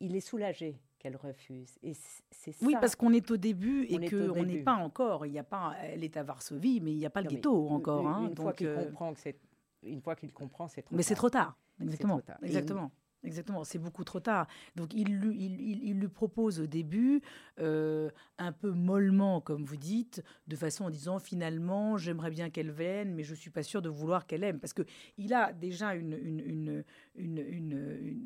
il, 0.00 0.16
est 0.16 0.20
soulagé 0.20 0.80
qu'elle 0.98 1.14
refuse. 1.16 1.78
Et 1.82 1.92
c'est 2.30 2.54
Oui, 2.62 2.74
parce 2.80 2.96
qu'on 2.96 3.12
est 3.12 3.30
au 3.30 3.36
début 3.36 3.84
et 3.84 4.08
qu'on 4.08 4.44
n'est 4.44 4.62
pas 4.62 4.74
encore. 4.74 5.26
Il 5.26 5.32
y 5.32 5.38
a 5.38 5.44
pas, 5.44 5.74
elle 5.82 6.04
est 6.04 6.16
à 6.16 6.22
Varsovie, 6.22 6.80
mais 6.80 6.92
il 6.92 6.98
n'y 6.98 7.06
a 7.06 7.10
pas 7.10 7.20
le 7.20 7.28
ghetto 7.28 7.68
encore. 7.68 8.00
Une, 8.00 8.08
hein, 8.08 8.34
fois 8.34 8.54
qu'il 8.54 8.74
comprend 8.74 9.12
que 9.12 9.20
c'est 9.20 9.38
une 9.82 10.00
fois 10.00 10.16
qu'il 10.16 10.32
comprend, 10.32 10.66
c'est 10.66 10.82
trop 10.82 10.96
Mais 10.96 11.02
c'est 11.02 11.14
trop 11.14 11.30
tard. 11.30 11.56
Exactement. 11.80 12.20
Exactement. 12.42 12.90
Exactement, 13.24 13.64
c'est 13.64 13.78
beaucoup 13.78 14.04
trop 14.04 14.20
tard. 14.20 14.46
Donc 14.76 14.94
il, 14.94 15.06
lui 15.18 16.08
propose 16.08 16.60
au 16.60 16.66
début, 16.66 17.22
euh, 17.58 18.10
un 18.38 18.52
peu 18.52 18.70
mollement, 18.70 19.40
comme 19.40 19.64
vous 19.64 19.76
dites, 19.76 20.22
de 20.46 20.54
façon 20.54 20.84
en 20.84 20.90
disant 20.90 21.18
finalement 21.18 21.96
j'aimerais 21.96 22.30
bien 22.30 22.50
qu'elle 22.50 22.70
vienne, 22.70 23.14
mais 23.14 23.24
je 23.24 23.34
suis 23.34 23.50
pas 23.50 23.64
sûr 23.64 23.82
de 23.82 23.88
vouloir 23.88 24.26
qu'elle 24.26 24.44
aime, 24.44 24.60
parce 24.60 24.72
que 24.72 24.82
il 25.18 25.34
a 25.34 25.52
déjà 25.52 25.92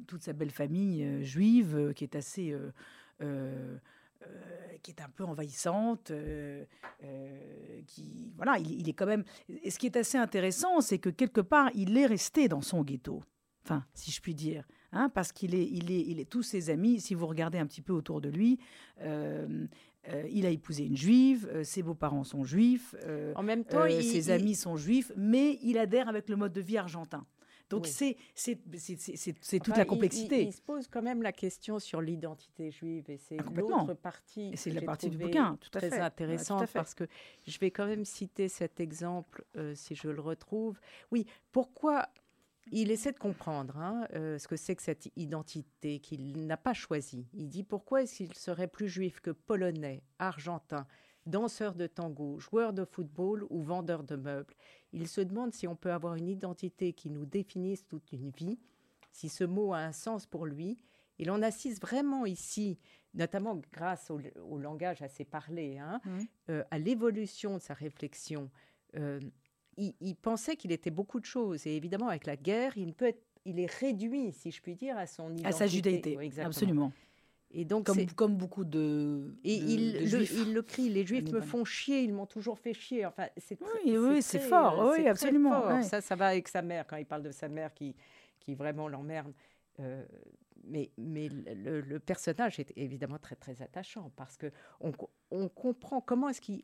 toute 0.07 0.23
sa 0.23 0.33
belle 0.35 0.51
famille 0.51 1.05
euh, 1.05 1.23
juive 1.23 1.77
euh, 1.77 1.93
qui 1.93 2.05
est 2.05 2.17
assez 2.17 2.55
qui 4.83 4.91
est 4.91 5.01
un 5.01 5.09
peu 5.09 5.25
envahissante, 5.25 6.13
voilà, 8.37 8.59
il, 8.59 8.81
il, 8.81 8.89
est 8.89 8.93
quand 8.93 9.07
même. 9.07 9.25
Et 9.63 9.71
ce 9.71 9.79
qui 9.79 9.87
est 9.87 9.97
assez 9.97 10.19
intéressant, 10.19 10.81
c'est 10.81 10.99
que 10.99 11.09
quelque 11.09 11.41
part, 11.41 11.71
il 11.75 11.97
est 11.97 12.07
resté 12.07 12.49
dans 12.49 12.61
son 12.61 12.83
ghetto. 12.83 13.23
Enfin, 13.65 13.85
si 13.95 14.11
je 14.11 14.21
puis 14.21 14.35
dire. 14.35 14.65
Hein, 14.93 15.09
parce 15.09 15.31
qu'il 15.33 15.55
est, 15.55 15.67
il 15.67 15.93
est, 15.93 16.01
il 16.01 16.19
est 16.19 16.29
tous 16.29 16.43
ses 16.43 16.69
amis. 16.69 17.01
Si 17.01 17.15
vous 17.15 17.27
regardez 17.27 17.59
un 17.59 17.67
petit 17.67 17.83
peu 17.83 17.93
autour 17.93 18.21
de 18.21 18.29
lui, 18.29 18.59
euh, 19.03 19.67
euh, 20.09 20.25
il 20.31 20.47
a 20.47 20.51
épousé 20.51 20.85
une 20.85 20.97
juive, 20.97 21.49
euh, 21.53 21.63
ses 21.63 21.83
beaux-parents 21.83 22.25
sont 22.25 22.43
juifs, 22.43 22.95
en 23.37 23.43
même 23.43 23.65
temps, 23.65 23.89
ses 23.89 24.31
amis 24.31 24.55
sont 24.55 24.77
juifs, 24.77 25.13
mais 25.17 25.59
il 25.63 25.79
adhère 25.79 26.09
avec 26.09 26.29
le 26.29 26.37
mode 26.37 26.53
de 26.53 26.61
vie 26.61 26.77
argentin. 26.77 27.25
Donc 27.69 27.87
c'est 27.87 28.17
c'est 28.35 28.59
toute 29.61 29.77
la 29.77 29.85
complexité. 29.85 30.43
Il, 30.43 30.53
se 30.53 30.61
pose 30.61 30.89
quand 30.89 31.03
même 31.03 31.23
la 31.23 31.31
question 31.31 31.79
sur 31.79 32.01
l'identité 32.01 32.73
juive 32.73 33.09
et 33.09 33.17
c'est 33.17 33.37
ah, 33.39 33.45
l'autre 33.55 33.95
partie. 33.95 34.51
C'est 34.57 34.71
la 34.71 34.83
partie 34.83 35.09
du 35.09 35.19
bouquin, 35.19 35.57
tout 35.61 35.71
à 35.75 35.79
très 35.79 35.91
fait. 35.91 36.01
intéressante 36.01 36.69
parce 36.73 36.95
que 36.95 37.05
je 37.47 37.57
vais 37.61 37.71
quand 37.71 37.87
même 37.87 38.05
citer 38.05 38.49
cet 38.49 38.81
exemple 38.81 39.45
si 39.75 39.95
je 39.95 40.09
le 40.09 40.21
retrouve. 40.21 40.81
Oui, 41.13 41.27
pourquoi 41.53 42.09
il 42.73 42.91
essaie 42.91 43.13
de 43.13 43.19
comprendre 43.19 43.77
hein, 43.79 44.07
euh, 44.15 44.39
ce 44.39 44.47
que 44.47 44.57
c'est 44.57 44.77
que 44.77 44.83
cette 44.83 45.11
identité 45.17 45.99
qu'il 46.01 46.47
n'a 46.47 46.57
pas 46.57 46.75
choisie. 46.75 47.27
Il 47.33 47.49
dit 47.49 47.65
pourquoi 47.65 48.03
est-ce 48.03 48.17
qu'il 48.17 48.35
serait 48.35 48.69
plus 48.69 48.89
juif 48.89 49.21
que 49.21 49.31
polonais, 49.31 50.03
argentin, 50.19 50.87
danseur 51.27 51.75
de 51.75 51.87
tango, 51.87 52.39
joueur 52.39 52.73
de 52.73 52.85
football 52.85 53.47
ou 53.51 53.63
vendeur 53.63 54.05
de 54.05 54.17
meubles? 54.17 54.55
Il 54.93 55.09
se 55.09 55.21
demande 55.21 55.53
si 55.53 55.67
on 55.67 55.77
peut 55.77 55.93
avoir 55.93 56.15
une 56.15 56.29
identité 56.29 56.93
qui 56.93 57.11
nous 57.11 57.27
définisse 57.27 57.87
toute 57.87 58.13
une 58.13 58.31
vie, 58.31 58.59
si 59.13 59.29
ce 59.29 59.45
mot 59.45 59.73
a 59.73 59.79
un 59.79 59.93
sens 59.93 60.27
pour 60.27 60.47
lui. 60.47 60.79
Il 61.19 61.31
en 61.31 61.43
assiste 61.43 61.83
vraiment 61.83 62.25
ici, 62.25 62.79
notamment 63.15 63.61
grâce 63.73 64.11
au, 64.11 64.59
langage 64.59 65.03
assez 65.03 65.25
parlé, 65.25 65.79
hein, 65.79 66.01
mmh. 66.05 66.19
euh, 66.51 66.65
à 66.71 66.79
l'évolution 66.79 67.55
de 67.55 67.63
sa 67.63 67.75
réflexion. 67.75 68.51
Euh, 68.97 69.21
il, 69.77 70.17
pensait 70.17 70.57
qu'il 70.57 70.73
était 70.73 70.91
beaucoup 70.91 71.21
de 71.21 71.25
choses. 71.25 71.67
Et 71.67 71.77
évidemment, 71.77 72.09
avec 72.09 72.27
la 72.27 72.37
guerre, 72.37 72.77
il, 72.77 72.95
peut 72.95 73.07
être, 73.07 73.23
il 73.45 73.59
est 73.61 73.71
réduit, 73.71 74.33
si 74.33 74.51
je 74.51 74.61
puis 74.61 74.75
dire, 74.75 74.97
à 74.99 75.07
son 75.07 75.31
identité. 75.31 75.49
À 75.49 75.53
sa 75.53 75.67
judaïté, 75.67 76.19
absolument. 76.41 76.93
Et 77.53 77.65
donc, 77.65 77.87
comme, 77.87 78.07
comme 78.13 78.37
beaucoup 78.37 78.65
de. 78.65 79.35
Et 79.43 79.55
il, 79.55 80.09
le, 80.09 80.23
il, 80.23 80.55
le, 80.55 80.63
crie 80.63 80.89
les 80.89 81.05
Juifs 81.05 81.33
me 81.33 81.41
font 81.41 81.65
chier, 81.65 82.03
ils 82.03 82.13
m'ont 82.13 82.27
toujours 82.27 82.59
fait 82.59 82.75
chier. 82.75 83.07
Enfin, 83.07 83.27
c'est 83.37 83.59
oui, 83.85 83.97
oui, 83.99 84.23
c'est 84.23 84.39
fort, 84.39 84.93
oui, 84.97 85.09
absolument. 85.09 85.83
Ça, 85.83 86.01
ça 86.01 86.15
va 86.15 86.29
avec 86.29 86.47
sa 86.47 86.63
mère 86.63 86.87
quand 86.87 86.97
il 86.97 87.07
parle 87.07 87.25
de 87.25 87.33
sa 87.33 87.49
mère 87.49 87.75
qui, 87.75 87.97
qui 88.39 88.55
vraiment 88.55 88.89
l'emmerde. 88.89 89.33
Euh, 89.81 90.05
mais, 90.65 90.91
mais 90.97 91.29
le, 91.29 91.99
personnage 91.99 92.61
est 92.61 92.73
évidemment 92.77 93.19
très 93.19 93.35
très 93.35 93.63
attachant 93.63 94.13
parce 94.15 94.37
que 94.37 94.53
on, 94.81 94.93
on 95.31 95.49
comprend 95.49 96.01
comment 96.01 96.29
est-ce 96.29 96.41
qu'il 96.41 96.63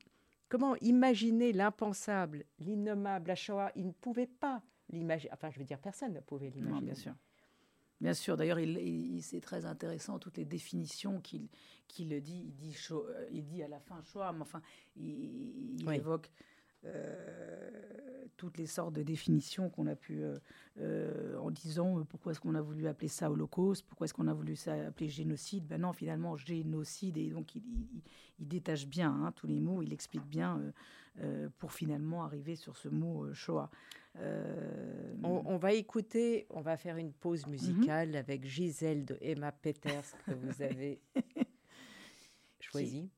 Comment 0.49 0.77
imaginer 0.77 1.53
l'impensable, 1.53 2.45
l'innommable, 2.59 3.29
la 3.29 3.35
Shoah? 3.35 3.73
Il 3.75 3.89
ne 3.89 3.93
pouvait 3.93 4.29
pas 4.29 4.63
l'imaginer. 4.91 5.33
Enfin, 5.33 5.51
je 5.51 5.59
veux 5.59 5.65
dire, 5.65 5.81
personne 5.81 6.13
ne 6.13 6.21
pouvait 6.21 6.51
l'imaginer. 6.51 6.87
Bien 6.87 6.95
sûr. 6.95 7.15
Bien 8.01 8.15
sûr. 8.15 8.37
D'ailleurs, 8.37 8.61
il, 8.61 9.23
c'est 9.23 9.41
très 9.41 9.67
intéressant 9.67 10.19
toutes 10.19 10.37
les 10.37 10.45
définitions 10.45 11.21
qu'il 11.21 11.49
qu'il 11.89 12.09
dit. 12.21 12.45
Il 12.47 12.55
dit, 12.55 12.77
euh, 12.91 13.27
il 13.33 13.45
dit 13.45 13.63
à 13.63 13.69
la 13.69 13.81
fin 13.81 14.01
Shoah, 14.03 14.33
mais 14.33 14.43
enfin, 14.43 14.63
il, 14.97 15.85
évoque 15.93 16.31
toutes 18.37 18.59
les 18.59 18.67
sortes 18.67 18.95
de 18.95 19.03
définitions 19.03 19.71
qu'on 19.71 19.87
a 19.87 19.97
pu, 19.97 20.23
euh, 20.23 20.39
euh, 20.79 21.39
en 21.39 21.51
disant 21.51 22.05
pourquoi 22.05 22.33
est-ce 22.33 22.41
qu'on 22.41 22.55
a 22.55 22.61
voulu 22.61 22.87
appeler 22.87 23.09
ça 23.09 23.31
holocauste, 23.31 23.85
pourquoi 23.87 24.05
est-ce 24.05 24.15
qu'on 24.15 24.29
a 24.29 24.35
voulu 24.35 24.57
ça 24.57 24.75
appeler 24.87 25.09
génocide. 25.09 25.67
Ben 25.67 25.81
non, 25.81 25.93
finalement, 25.93 26.37
génocide, 26.37 27.17
et 27.17 27.31
donc 27.31 27.55
il, 27.55 27.63
il, 28.39 28.49
détache 28.49 28.87
bien 28.87 29.11
hein, 29.11 29.33
tous 29.33 29.47
les 29.47 29.61
mots, 29.61 29.83
il 29.83 29.93
explique 29.93 30.27
bien 30.27 30.61
pour 31.59 31.73
finalement 31.73 32.25
arriver 32.25 32.57
sur 32.57 32.77
ce 32.77 32.89
mot 32.89 33.33
Shoah. 33.33 33.71
On, 35.23 35.57
va 35.57 35.73
écouter, 35.73 36.47
on 36.51 36.61
va 36.61 36.77
faire 36.77 36.99
une 36.99 37.13
pause 37.13 37.47
musicale 37.47 38.11
mhm. 38.11 38.17
avec 38.17 38.45
Gisèle 38.45 39.07
de 39.07 39.17
Emma 39.23 39.51
Peters 39.51 40.05
que 40.27 40.33
vous 40.33 40.61
avez 40.63 41.01
choisi. 42.61 43.09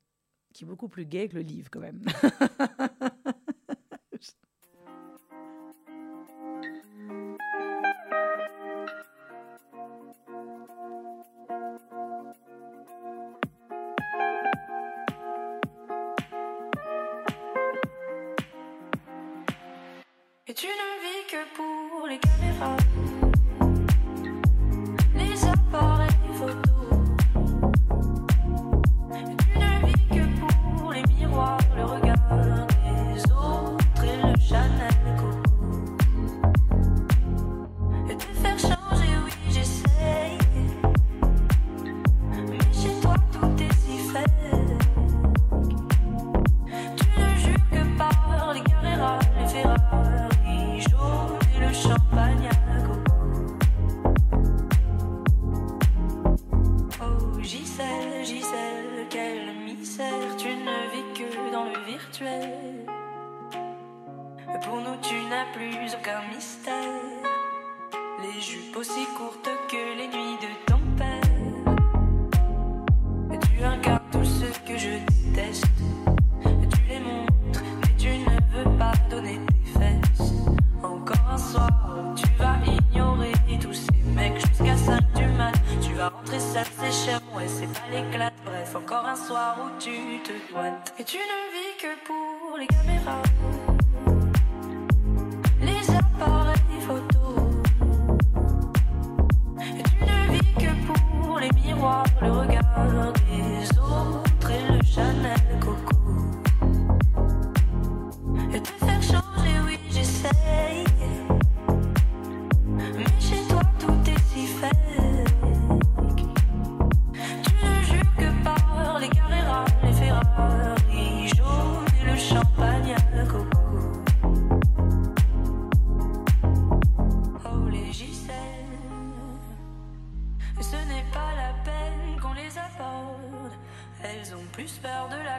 qui 0.52 0.64
est 0.64 0.66
beaucoup 0.66 0.88
plus 0.88 1.06
gay 1.06 1.28
que 1.28 1.34
le 1.34 1.42
livre 1.42 1.70
quand 1.70 1.80
même. 1.80 2.04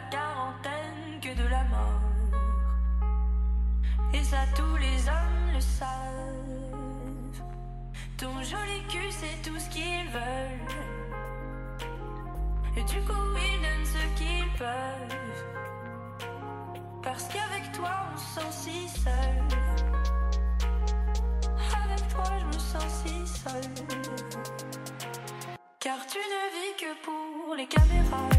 quarantaine 0.10 1.20
que 1.22 1.34
de 1.36 1.48
la 1.48 1.64
mort. 1.66 2.02
Et 4.14 4.24
ça, 4.24 4.38
tous 4.56 4.78
les 4.78 5.08
hommes 5.08 5.54
le 5.54 5.62
savent. 5.62 5.90
Ton 8.18 8.34
joli 8.44 8.82
cul, 8.90 9.12
c'est 9.12 9.42
tout 9.48 9.58
ce 9.60 9.70
qu'ils 9.70 10.10
veulent. 10.10 10.68
Et 12.76 12.84
du 12.84 13.00
coup, 13.02 13.28
ils 13.48 13.62
donnent 13.62 13.86
ce 13.86 14.04
qu'ils 14.18 14.52
peuvent. 14.58 15.18
Parce 17.04 17.28
qu'avec 17.28 17.72
toi, 17.72 17.92
on 18.14 18.18
se 18.18 18.40
sent 18.40 18.52
si 18.52 18.90
seul. 18.90 19.40
Avec 21.84 22.08
toi, 22.10 22.26
je 22.40 22.46
me 22.46 22.54
sens 22.54 23.04
si 23.04 23.28
seul. 23.28 23.72
Car 25.80 26.06
tu 26.08 26.18
ne 26.18 26.44
vis 26.56 26.76
que 26.78 26.92
pour 27.06 27.56
les 27.56 27.68
caméras, 27.68 28.30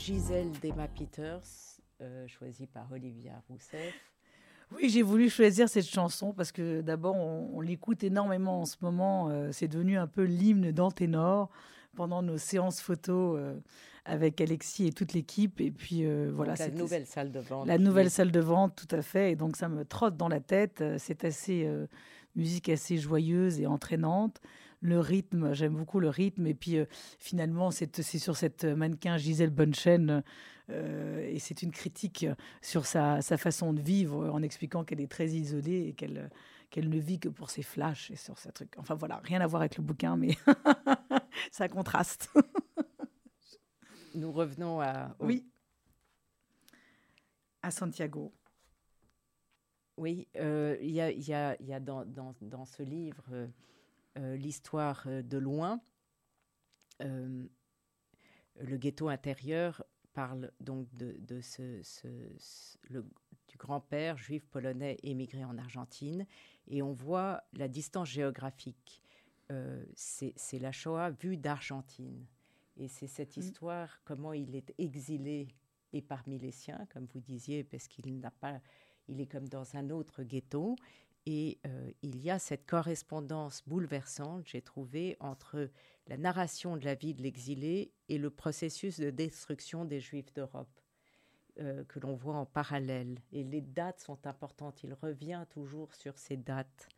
Gisèle 0.00 0.50
d'Emma 0.62 0.88
Peters, 0.88 1.42
euh, 2.00 2.26
choisie 2.26 2.66
par 2.66 2.90
Olivia 2.90 3.42
Rousseff. 3.48 3.94
Oui, 4.74 4.88
j'ai 4.88 5.02
voulu 5.02 5.28
choisir 5.28 5.68
cette 5.68 5.86
chanson 5.86 6.32
parce 6.32 6.52
que 6.52 6.80
d'abord, 6.80 7.16
on, 7.16 7.50
on 7.54 7.60
l'écoute 7.60 8.02
énormément 8.02 8.62
en 8.62 8.64
ce 8.64 8.76
moment. 8.80 9.28
euh, 9.28 9.50
c'est 9.52 9.68
devenu 9.68 9.98
un 9.98 10.06
peu 10.06 10.22
l'hymne 10.22 10.72
d'Anténor 10.72 11.50
pendant 11.96 12.22
nos 12.22 12.38
séances 12.38 12.80
photos 12.80 13.38
euh, 13.38 13.60
avec 14.06 14.40
Alexis 14.40 14.86
et 14.86 14.92
toute 14.92 15.12
l'équipe. 15.12 15.60
Et 15.60 15.70
puis 15.70 16.06
euh, 16.06 16.30
voilà, 16.34 16.54
la 16.54 16.70
nouvelle 16.70 17.04
salle 17.04 17.30
de 17.30 17.40
vente. 17.40 17.66
la 17.66 17.76
nouvelle 17.76 18.10
salle 18.10 18.32
de 18.32 18.40
vente, 18.40 18.74
tout 18.76 18.96
à 18.96 19.02
fait. 19.02 19.32
Et 19.32 19.36
donc 19.36 19.56
ça 19.56 19.68
me 19.68 19.84
trotte 19.84 20.16
dans 20.16 20.28
la 20.28 20.40
tête. 20.40 20.82
C'est 20.96 21.24
assez 21.24 21.68
musique 22.36 22.70
assez 22.70 22.96
joyeuse 22.96 23.60
et 23.60 23.66
entraînante. 23.66 24.40
Le 24.82 24.98
rythme, 24.98 25.52
j'aime 25.52 25.74
beaucoup 25.76 26.00
le 26.00 26.08
rythme. 26.08 26.46
Et 26.46 26.54
puis 26.54 26.78
euh, 26.78 26.86
finalement, 27.18 27.70
c'est 27.70 28.00
sur 28.02 28.36
cette 28.36 28.64
mannequin 28.64 29.16
Gisèle 29.18 29.50
Bunchen. 29.50 30.22
euh, 30.70 31.26
et 31.28 31.38
c'est 31.38 31.62
une 31.62 31.70
critique 31.72 32.26
sur 32.62 32.86
sa, 32.86 33.20
sa 33.20 33.36
façon 33.36 33.72
de 33.74 33.80
vivre 33.80 34.30
en 34.30 34.42
expliquant 34.42 34.84
qu'elle 34.84 35.00
est 35.00 35.10
très 35.10 35.28
isolée 35.28 35.88
et 35.88 35.92
qu'elle 35.94 36.30
qu'elle 36.70 36.88
ne 36.88 37.00
vit 37.00 37.18
que 37.18 37.28
pour 37.28 37.50
ses 37.50 37.62
flashs 37.64 38.12
et 38.12 38.16
sur 38.16 38.38
ses 38.38 38.52
trucs. 38.52 38.78
Enfin 38.78 38.94
voilà, 38.94 39.16
rien 39.24 39.40
à 39.40 39.46
voir 39.48 39.60
avec 39.62 39.76
le 39.76 39.82
bouquin, 39.82 40.16
mais 40.16 40.36
ça 41.50 41.68
contraste. 41.68 42.30
Nous 44.14 44.30
revenons 44.30 44.80
à. 44.80 45.16
Oui. 45.18 45.44
À 47.62 47.70
Santiago. 47.72 48.32
Oui, 49.96 50.28
euh, 50.36 50.76
il 50.80 50.90
y 50.92 51.00
a, 51.00 51.10
il 51.10 51.26
y 51.28 51.34
a- 51.34 51.56
il 51.60 51.66
y 51.66 51.72
a 51.74 51.80
dans, 51.80 52.04
dans- 52.06 52.34
dans 52.40 52.64
ce 52.64 52.82
livre 52.82 53.24
euh, 53.32 53.46
l'histoire 54.16 55.04
euh, 55.06 55.22
de 55.22 55.38
loin. 55.38 55.80
Euh, 57.02 57.46
le 58.60 58.76
ghetto 58.76 59.08
intérieur 59.08 59.82
parle 60.12 60.50
donc 60.60 60.92
de, 60.94 61.16
de 61.20 61.40
ce, 61.40 61.82
ce- 61.82 62.32
ce- 62.38 62.76
le- 62.88 63.06
du 63.48 63.56
grand-père 63.56 64.16
juif 64.18 64.46
polonais 64.46 64.96
émigré 65.02 65.44
en 65.44 65.56
Argentine 65.58 66.26
et 66.68 66.82
on 66.82 66.92
voit 66.92 67.42
la 67.52 67.68
distance 67.68 68.08
géographique. 68.08 69.02
Euh, 69.50 69.84
c'est 69.94 70.32
c'est 70.36 70.58
la 70.58 70.72
Shoah 70.72 71.10
vue 71.10 71.36
d'Argentine. 71.36 72.26
Et 72.76 72.86
c'est 72.88 73.08
cette 73.08 73.36
Mm. 73.36 73.40
histoire, 73.40 74.00
comment 74.04 74.32
il 74.32 74.54
est 74.54 74.72
exilé 74.78 75.48
et 75.92 76.02
parmi 76.02 76.38
les 76.38 76.52
siens, 76.52 76.86
comme 76.92 77.06
vous 77.06 77.20
disiez, 77.20 77.64
parce 77.64 77.88
qu'il 77.88 78.18
n'a 78.20 78.30
pas 78.30 78.60
il 79.08 79.20
est 79.20 79.26
comme 79.26 79.48
dans 79.48 79.74
un 79.76 79.90
autre 79.90 80.22
ghetto. 80.22 80.76
Et 81.26 81.58
euh, 81.66 81.90
il 82.02 82.20
y 82.20 82.30
a 82.30 82.38
cette 82.38 82.66
correspondance 82.66 83.62
bouleversante, 83.66 84.46
j'ai 84.46 84.62
trouvé, 84.62 85.16
entre 85.20 85.70
la 86.06 86.16
narration 86.16 86.76
de 86.76 86.84
la 86.84 86.94
vie 86.94 87.14
de 87.14 87.22
l'exilé 87.22 87.92
et 88.08 88.18
le 88.18 88.30
processus 88.30 88.98
de 88.98 89.10
destruction 89.10 89.84
des 89.84 90.00
Juifs 90.00 90.32
d'Europe, 90.32 90.80
euh, 91.60 91.84
que 91.84 92.00
l'on 92.00 92.14
voit 92.14 92.36
en 92.36 92.46
parallèle. 92.46 93.18
Et 93.32 93.44
les 93.44 93.60
dates 93.60 94.00
sont 94.00 94.26
importantes. 94.26 94.82
Il 94.82 94.94
revient 94.94 95.44
toujours 95.50 95.94
sur 95.94 96.16
ces 96.18 96.36
dates. 96.36 96.88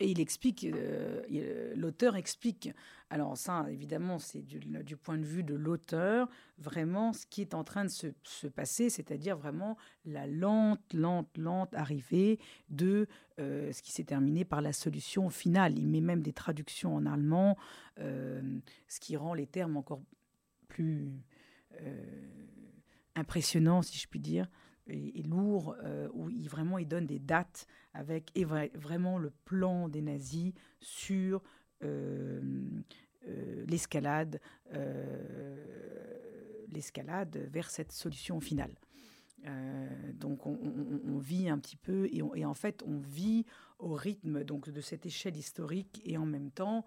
Et 0.00 0.10
il 0.10 0.20
explique, 0.20 0.64
euh, 0.64 1.22
euh, 1.32 1.74
l'auteur 1.76 2.16
explique, 2.16 2.70
alors 3.10 3.36
ça 3.36 3.66
évidemment 3.70 4.18
c'est 4.18 4.42
du, 4.42 4.96
point 4.96 5.18
de 5.18 5.24
vue 5.24 5.44
de 5.44 5.54
l'auteur, 5.54 6.28
vraiment 6.58 7.12
ce 7.12 7.24
qui 7.26 7.40
est 7.40 7.54
en 7.54 7.62
train 7.62 7.84
de 7.84 7.90
se, 7.90 8.08
se 8.24 8.46
passer, 8.48 8.90
c'est-à-dire 8.90 9.36
vraiment 9.36 9.76
la 10.04 10.26
lente, 10.26 10.80
lente, 10.92 11.28
lente 11.36 11.74
arrivée 11.74 12.40
de 12.68 13.06
euh, 13.38 13.70
ce 13.72 13.82
qui 13.82 13.92
s'est 13.92 14.04
terminé 14.04 14.44
par 14.44 14.60
la 14.60 14.72
solution 14.72 15.30
finale. 15.30 15.78
Il 15.78 15.86
met 15.86 16.00
même 16.00 16.22
des 16.22 16.32
traductions 16.32 16.96
en 16.96 17.06
allemand, 17.06 17.56
ce 17.98 19.00
qui 19.00 19.16
rend 19.16 19.34
les 19.34 19.46
termes 19.46 19.76
encore 19.76 20.02
plus 20.66 21.12
impressionnants, 23.14 23.82
si 23.82 23.98
je 23.98 24.08
puis 24.08 24.18
dire, 24.18 24.48
et, 24.88 25.22
lourds, 25.22 25.76
euh, 25.84 26.08
où 26.12 26.28
il, 26.30 26.48
vraiment 26.48 26.78
il 26.78 26.88
donne 26.88 27.06
des 27.06 27.18
dates 27.18 27.66
avec 27.94 28.30
et 28.34 28.44
vra- 28.44 28.74
vraiment 28.76 29.18
le 29.18 29.30
plan 29.44 29.88
des 29.88 30.02
nazis 30.02 30.52
sur 30.80 31.42
euh, 31.82 32.40
euh, 33.28 33.64
l'escalade, 33.66 34.40
l'escalade 36.68 37.48
vers 37.50 37.70
cette 37.70 37.92
solution 37.92 38.40
finale. 38.40 38.74
Donc 40.14 40.46
on, 40.46 41.18
vit 41.18 41.48
un 41.48 41.58
petit 41.58 41.76
peu 41.76 42.06
et, 42.06 42.22
et 42.36 42.44
en 42.44 42.54
fait 42.54 42.82
on 42.86 42.98
vit 42.98 43.44
au 43.80 43.94
rythme 43.94 44.44
donc 44.44 44.70
de 44.70 44.80
cette 44.80 45.04
échelle 45.04 45.36
historique 45.36 46.00
et 46.04 46.16
en 46.16 46.26
même 46.26 46.52
temps 46.52 46.84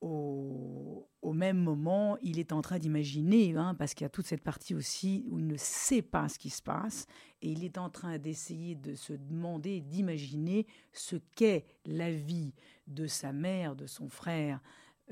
au, 0.00 1.32
même 1.32 1.58
moment, 1.58 2.18
il 2.22 2.38
est 2.38 2.52
en 2.52 2.60
train 2.60 2.78
d'imaginer, 2.78 3.56
hein, 3.56 3.74
parce 3.74 3.94
qu'il 3.94 4.04
y 4.04 4.06
a 4.06 4.10
toute 4.10 4.26
cette 4.26 4.42
partie 4.42 4.74
aussi 4.74 5.24
où 5.30 5.38
il 5.38 5.46
ne 5.46 5.56
sait 5.56 6.02
pas 6.02 6.28
ce 6.28 6.38
qui 6.38 6.50
se 6.50 6.60
passe, 6.60 7.06
et 7.40 7.50
il 7.50 7.64
est 7.64 7.78
en 7.78 7.88
train 7.88 8.18
d'essayer 8.18 8.74
de 8.74 8.94
se 8.94 9.12
demander, 9.12 9.80
d'imaginer 9.80 10.66
ce 10.92 11.16
qu'est 11.36 11.64
la 11.86 12.10
vie 12.10 12.52
de 12.86 13.06
sa 13.06 13.32
mère, 13.32 13.74
de 13.74 13.86
son 13.86 14.08
frère 14.08 14.60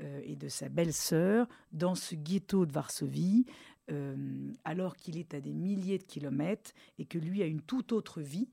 euh, 0.01 0.21
et 0.23 0.35
de 0.35 0.49
sa 0.49 0.69
belle-sœur 0.69 1.47
dans 1.71 1.95
ce 1.95 2.15
ghetto 2.15 2.65
de 2.65 2.71
Varsovie, 2.71 3.45
euh, 3.91 4.51
alors 4.65 4.95
qu'il 4.95 5.17
est 5.17 5.33
à 5.33 5.41
des 5.41 5.53
milliers 5.53 5.97
de 5.97 6.03
kilomètres 6.03 6.71
et 6.99 7.05
que 7.05 7.17
lui 7.17 7.41
a 7.41 7.47
une 7.47 7.61
toute 7.61 7.91
autre 7.91 8.21
vie. 8.21 8.49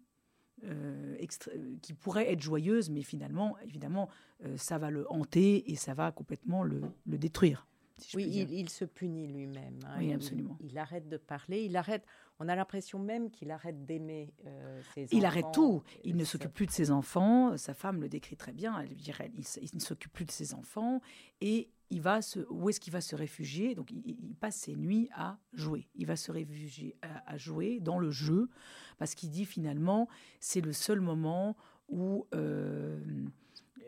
Euh, 0.65 1.17
euh, 1.19 1.77
qui 1.83 1.93
pourrait 1.93 2.33
être 2.33 2.41
joyeuse, 2.41 2.91
mais 2.91 3.03
finalement, 3.03 3.57
évidemment, 3.65 4.09
euh, 4.45 4.57
ça 4.57 4.79
va 4.79 4.91
le 4.91 5.11
hanter 5.11 5.71
et 5.71 5.77
ça 5.77 5.95
va 5.95 6.13
complètement 6.13 6.63
le 6.63 6.83
détruire. 7.07 7.67
Si 7.99 8.11
je 8.13 8.17
Oui, 8.17 8.25
il, 8.29 8.53
il 8.53 8.69
se 8.69 8.85
punit 8.85 9.27
lui-même. 9.27 9.79
hein. 9.87 9.95
Oui, 9.99 10.07
Il- 10.09 10.15
absolument. 10.15 10.57
Il, 10.61 10.77
arrête 10.79 11.09
de 11.09 11.17
parler. 11.17 11.65
Il 11.65 11.77
arrête. 11.77 12.05
On 12.39 12.49
a 12.49 12.55
l'impression 12.55 12.99
même 12.99 13.31
qu'il 13.31 13.51
arrête 13.51 13.85
d'aimer 13.87 14.35
euh, 14.47 14.83
ses 14.95 15.07
Il 15.13 15.19
enfants. 15.19 15.27
arrête 15.27 15.47
tout. 15.55 15.83
Il 16.05 16.17
ne 16.17 16.25
s'occupe 16.25 16.53
plus 16.53 16.67
de 16.67 16.71
ses 16.73 16.91
enfants. 16.91 17.57
Sa 17.57 17.73
femme 17.73 18.01
le 18.03 18.09
décrit 18.09 18.37
très 18.37 18.53
bien. 18.53 18.79
Elle 18.79 18.95
dirait, 18.95 19.31
il, 19.35 19.45
il 19.63 19.71
ne 19.75 19.81
s'occupe 19.81 20.13
plus 20.13 20.27
de 20.27 20.31
ses 20.31 20.53
enfants 20.53 21.01
et 21.41 21.71
il 21.89 22.03
va 22.03 22.21
se. 22.21 22.41
Où 22.51 22.69
est-ce 22.69 22.81
qu'il 22.81 22.93
va 22.93 23.01
se 23.01 23.17
réfugier? 23.17 23.75
Donc, 23.75 23.91
il, 23.91 24.03
il 24.07 24.35
passe 24.35 24.57
ses 24.57 24.75
nuits 24.77 25.09
à 25.15 25.39
jouer. 25.55 25.89
Il 25.95 26.05
va 26.07 26.17
se 26.17 26.31
réfugier 26.31 26.97
à, 27.01 27.33
à 27.33 27.37
jouer 27.39 27.81
dans 27.81 27.99
le 27.99 28.11
jeu 28.11 28.51
parce 28.99 29.15
qu'il 29.15 29.31
dit 29.31 29.47
finalement, 29.47 30.07
c'est 30.41 30.61
le 30.61 30.73
seul 30.75 31.01
moment 31.01 31.57
où 31.89 32.27
euh, 32.35 33.01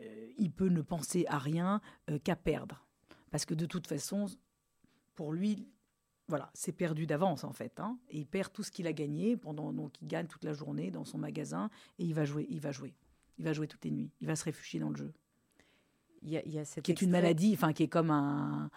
euh, 0.01 0.27
il 0.37 0.51
peut 0.51 0.69
ne 0.69 0.81
penser 0.81 1.25
à 1.27 1.37
rien 1.37 1.81
euh, 2.09 2.17
qu'à 2.17 2.35
perdre. 2.35 2.87
Parce 3.31 3.45
que 3.45 3.53
de 3.53 3.65
toute 3.65 3.87
façon, 3.87 4.25
pour 5.15 5.31
lui, 5.33 5.67
voilà, 6.27 6.49
c'est 6.53 6.71
perdu 6.71 7.05
d'avance 7.07 7.43
en 7.43 7.53
fait. 7.53 7.79
hein. 7.79 7.97
et 8.09 8.19
il 8.19 8.25
perd 8.27 8.51
tout 8.53 8.63
ce 8.63 8.71
qu'il 8.71 8.87
a 8.87 8.93
gagné 8.93 9.35
pendant, 9.35 9.73
donc 9.73 10.01
il 10.01 10.07
gagne 10.07 10.27
toute 10.27 10.43
la 10.43 10.53
journée 10.53 10.91
dans 10.91 11.05
son 11.05 11.17
magasin 11.17 11.69
et 11.97 12.05
il 12.05 12.13
va 12.13 12.25
jouer, 12.25 12.45
il 12.49 12.59
va 12.61 12.71
jouer, 12.71 12.93
il 13.37 13.45
va 13.45 13.53
jouer 13.53 13.67
toutes 13.67 13.83
les 13.85 13.91
nuits. 13.91 14.11
Il 14.21 14.27
va 14.27 14.35
se 14.35 14.43
réfugier 14.43 14.79
dans 14.79 14.89
le 14.89 14.95
jeu, 14.95 15.13
Il 16.21 16.29
y 16.29 16.37
a, 16.37 16.45
il 16.45 16.53
y 16.53 16.59
a 16.59 16.65
cet 16.65 16.83
qui 16.83 16.91
est 16.91 17.01
une 17.01 17.11
maladie, 17.11 17.53
enfin 17.53 17.73
qui 17.73 17.83
est 17.83 17.87
comme 17.87 18.11
un, 18.11 18.69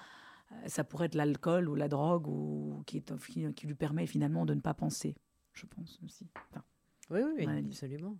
ça 0.67 0.83
pourrait 0.85 1.07
être 1.07 1.15
l'alcool 1.15 1.69
ou 1.69 1.75
la 1.75 1.89
drogue 1.89 2.27
ou 2.27 2.83
qui 2.87 2.99
est 2.99 3.53
qui, 3.55 3.67
lui 3.67 3.75
permet 3.75 4.07
finalement 4.07 4.47
de 4.47 4.55
ne 4.55 4.61
pas 4.61 4.75
penser, 4.75 5.15
je 5.53 5.67
pense 5.67 6.01
aussi. 6.05 6.27
Enfin, 6.51 6.65
Oui, 7.11 7.21
oui, 7.37 7.47
absolument. 7.47 8.17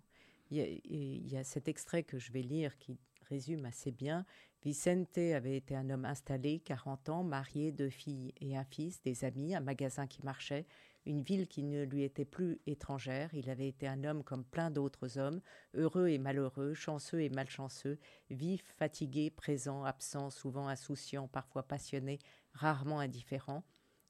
Il 0.51 0.57
y, 0.57 0.61
a, 0.61 0.67
il 0.67 1.27
y 1.27 1.37
a 1.37 1.43
cet 1.43 1.67
extrait 1.67 2.03
que 2.03 2.19
je 2.19 2.31
vais 2.31 2.43
lire 2.43 2.77
qui 2.77 2.99
résume 3.33 3.65
assez 3.65 3.91
bien. 3.91 4.25
Vicente 4.63 5.17
avait 5.17 5.57
été 5.57 5.75
un 5.75 5.89
homme 5.89 6.05
installé, 6.05 6.59
40 6.59 7.09
ans, 7.09 7.23
marié, 7.23 7.71
deux 7.71 7.89
filles 7.89 8.31
et 8.39 8.55
un 8.55 8.63
fils, 8.63 9.01
des 9.01 9.25
amis, 9.25 9.55
un 9.55 9.59
magasin 9.59 10.05
qui 10.05 10.23
marchait, 10.23 10.67
une 11.07 11.23
ville 11.23 11.47
qui 11.47 11.63
ne 11.63 11.83
lui 11.83 12.03
était 12.03 12.25
plus 12.25 12.61
étrangère. 12.67 13.33
Il 13.33 13.49
avait 13.49 13.67
été 13.67 13.87
un 13.87 14.03
homme 14.03 14.23
comme 14.23 14.45
plein 14.45 14.69
d'autres 14.69 15.17
hommes, 15.17 15.41
heureux 15.73 16.09
et 16.09 16.19
malheureux, 16.19 16.75
chanceux 16.75 17.21
et 17.21 17.29
malchanceux, 17.29 17.97
vif, 18.29 18.63
fatigué, 18.77 19.31
présent, 19.31 19.83
absent, 19.83 20.29
souvent 20.29 20.67
insouciant, 20.67 21.27
parfois 21.27 21.63
passionné, 21.63 22.19
rarement 22.53 22.99
indifférent. 22.99 23.63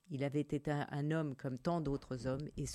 Il 0.10 0.26
avait 0.26 0.42
été 0.42 0.62
un, 0.70 1.12
homme 1.12 1.34
comme 1.36 1.58
tant 1.58 1.80
d'autres 1.80 2.28
hommes, 2.28 2.50
et 2.58 2.66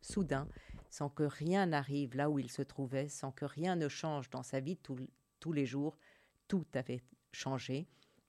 soudain, 0.00 0.48
sans 0.88 1.10
que 1.10 1.24
rien 1.24 1.66
n'arrive 1.66 2.16
là 2.16 2.30
où 2.30 2.38
il 2.38 2.50
se 2.50 2.62
trouvait, 2.62 3.08
sans 3.08 3.30
que 3.30 3.44
rien 3.44 3.76
ne 3.76 3.88
change 3.88 4.30
dans 4.30 4.42
sa 4.42 4.58
vie 4.58 4.78
tous 5.40 5.52
les 5.52 5.66
jours, 5.66 5.96
tout 6.46 6.66
avait 6.74 7.00
changé. 7.32 7.86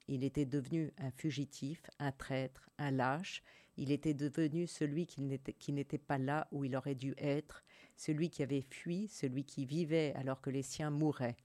Il 0.08 0.24
était 0.24 0.46
devenu 0.46 0.92
un 0.98 1.12
fugitif, 1.12 1.82
un 2.00 2.12
traître, 2.12 2.70
un 2.78 2.92
lâche. 2.92 3.44
Il 3.78 3.92
était 3.92 4.14
devenu 4.14 4.68
celui 4.68 5.06
qui 5.06 5.22
n'était 5.72 5.98
pas 5.98 6.18
là 6.18 6.48
où 6.52 6.66
il 6.66 6.76
aurait 6.76 6.96
dû 6.96 7.14
être, 7.18 7.64
celui 7.96 8.30
qui 8.30 8.44
avait 8.44 8.66
fui, 8.70 9.08
celui 9.08 9.46
qui 9.46 9.66
vivait 9.66 10.14
alors 10.16 10.42
que 10.42 10.50
les 10.50 10.64
siens 10.64 10.90
mouraient. 10.90 11.38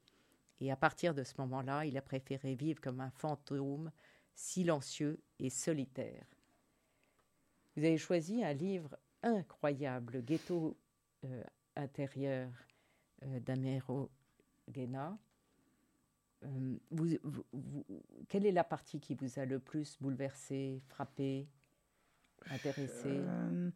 Et 0.61 0.71
à 0.71 0.77
partir 0.77 1.15
de 1.15 1.25
ce 1.25 1.35
moment-là, 1.39 1.85
il 1.85 1.97
a 1.97 2.03
préféré 2.03 2.55
vivre 2.55 2.81
comme 2.81 3.01
un 3.01 3.11
fantôme, 3.11 3.91
silencieux 4.35 5.21
et 5.39 5.51
solitaire. 5.51 6.27
Vous 7.77 7.85
avez 7.85 7.99
choisi 7.99 8.45
un 8.45 8.53
livre 8.53 8.97
incroyable, 9.23 10.23
Ghetto 10.25 10.77
euh, 11.25 11.45
intérieur 11.77 12.51
euh, 13.25 13.41
d'Amero 13.41 14.11
Guéna. 14.71 15.19
Euh, 16.45 17.19
quelle 18.29 18.47
est 18.47 18.53
la 18.53 18.65
partie 18.65 19.01
qui 19.01 19.15
vous 19.15 19.39
a 19.39 19.45
le 19.45 19.59
plus 19.59 19.97
bouleversé, 20.01 20.83
frappé, 20.89 21.49
intéressé? 22.51 23.09
Euh, 23.09 23.71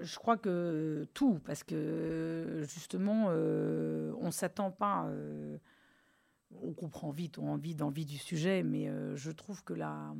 Je 0.00 0.16
crois 0.16 0.36
que 0.36 1.06
tout, 1.14 1.40
parce 1.44 1.64
que 1.64 2.62
justement, 2.68 3.26
on 3.26 4.26
ne 4.26 4.30
s'attend 4.30 4.70
pas 4.70 5.10
on 6.62 6.72
comprend 6.72 7.10
vite, 7.10 7.38
on 7.38 7.48
a 7.48 7.50
envie 7.50 7.74
d'envie 7.74 8.06
du 8.06 8.16
sujet, 8.16 8.62
mais 8.62 8.88
je 9.16 9.30
trouve 9.30 9.64
que 9.64 9.74
la, 9.74 10.14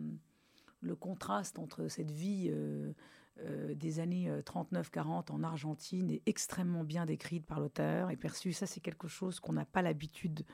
le 0.81 0.97
contraste 0.97 1.59
entre 1.59 1.89
cette 1.89 2.11
vie 2.11 2.51
euh, 3.41 3.75
des 3.75 3.99
années 3.99 4.31
39-40 4.45 5.33
euh, 5.33 5.35
en 5.35 5.43
Argentine 5.43 6.09
est 6.09 6.23
extrêmement 6.27 6.85
bien 6.85 7.05
décrite 7.05 7.45
par 7.45 7.59
l'auteur 7.59 8.11
et 8.11 8.17
perçue. 8.17 8.53
Ça, 8.53 8.67
c'est 8.67 8.81
quelque 8.81 9.09
chose 9.09 9.41
qu'on 9.41 9.55
n'a 9.55 9.65
pas 9.65 9.83
l'habitude 9.83 10.45
euh, 10.49 10.53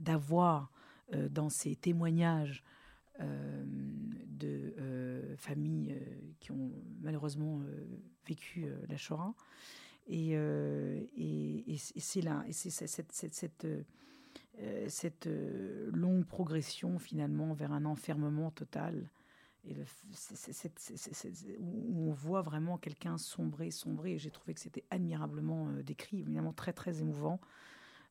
d'avoir 0.00 0.70
dans 1.30 1.48
ces 1.48 1.76
témoignages 1.76 2.62
de 3.18 4.74
familles 5.36 5.96
qui 6.40 6.52
ont 6.52 6.70
malheureusement 7.00 7.60
vécu 8.26 8.66
la 8.88 8.96
Shoah. 8.96 9.34
Et, 10.06 10.36
c'est 11.76 12.20
là, 12.20 12.44
c'est 12.50 12.70
cette, 12.70 13.12
cette, 13.12 13.66
cette 14.88 15.28
longue 15.92 16.24
progression 16.26 16.98
finalement 16.98 17.54
vers 17.54 17.72
un 17.72 17.84
enfermement 17.84 18.50
total 18.50 19.08
et 19.64 19.76
où 21.58 22.08
on 22.08 22.12
voit 22.12 22.42
vraiment 22.42 22.78
quelqu'un 22.78 23.18
sombrer, 23.18 23.70
sombrer. 23.70 24.12
Et 24.12 24.18
j'ai 24.18 24.30
trouvé 24.30 24.54
que 24.54 24.60
c'était 24.60 24.84
admirablement 24.90 25.68
euh, 25.68 25.82
décrit, 25.82 26.20
évidemment 26.20 26.52
très 26.52 26.72
très 26.72 27.00
émouvant 27.00 27.40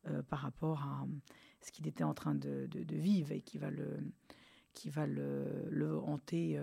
euh, 0.08 0.22
par 0.24 0.40
rapport 0.40 0.82
à 0.82 1.04
euh, 1.04 1.08
ce 1.62 1.72
qu'il 1.72 1.88
était 1.88 2.04
en 2.04 2.14
train 2.14 2.36
de, 2.36 2.68
de, 2.68 2.96
vivre 2.96 3.32
et 3.32 3.42
qui 3.42 3.58
va 3.58 3.70
le, 3.70 4.00
qui 4.74 4.90
va 4.90 5.06
le, 5.06 5.68
le 5.70 5.98
hanter. 5.98 6.62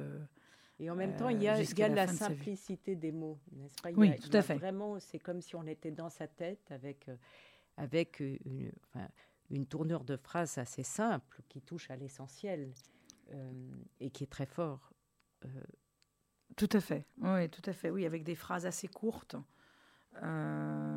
et 0.79 0.91
en 0.91 0.95
même 0.95 1.17
temps, 1.17 1.29
il 1.29 1.43
y 1.43 1.49
a, 1.49 1.61
il 1.61 1.79
y 1.79 1.83
a 1.83 1.89
la, 1.89 2.07
simplicité 2.07 2.97
des 2.97 3.13
mots, 3.13 3.39
n'est-ce 3.53 3.81
pas? 3.83 3.91
Oui, 3.93 4.15
tout 4.17 4.35
à 4.37 4.43
fait. 4.43 4.55
Vraiment, 4.55 4.99
c'est 5.01 5.19
comme 5.19 5.41
si 5.41 5.57
on 5.57 5.67
était 5.67 5.91
dans 5.91 6.11
sa 6.11 6.27
tête 6.27 6.71
avec, 6.71 7.11
avec 7.77 8.21
une, 8.21 8.73
enfin, 8.89 9.09
une 9.51 9.67
tournure 9.67 10.05
de 10.05 10.17
phrase 10.17 10.59
assez 10.59 10.83
simple 10.83 11.43
qui 11.49 11.61
touche 11.61 11.91
à 11.91 11.97
l'essentiel. 11.97 12.73
Euh, 13.33 13.53
et 14.01 14.11
qui 14.11 14.25
est 14.25 14.29
très 14.29 14.47
fort. 14.47 14.93
Euh, 15.45 15.49
tout 16.57 16.69
à 16.73 16.81
fait, 16.81 17.07
oui, 17.19 17.49
tout 17.49 17.63
à 17.65 17.73
fait, 17.73 17.91
oui, 17.91 18.05
avec 18.05 18.23
des 18.23 18.35
phrases 18.35 18.67
assez 18.67 18.87
courtes. 18.87 19.37
Euh, 20.23 20.94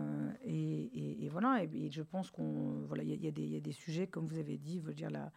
et, 0.50 1.30
voilà, 1.30 1.64
et, 1.64 1.92
je 1.92 2.02
pense 2.02 2.32
qu'on 2.32 2.86
voilà, 2.88 3.04
il 3.04 3.10
y, 3.12 3.26
y, 3.26 3.58
a 3.58 3.60
des 3.60 3.72
sujets 3.72 4.08
comme 4.08 4.26
vous 4.26 4.38
avez 4.38 4.58
dit, 4.58 4.80
veut 4.80 4.94
dire 4.94 5.10
la 5.10 5.32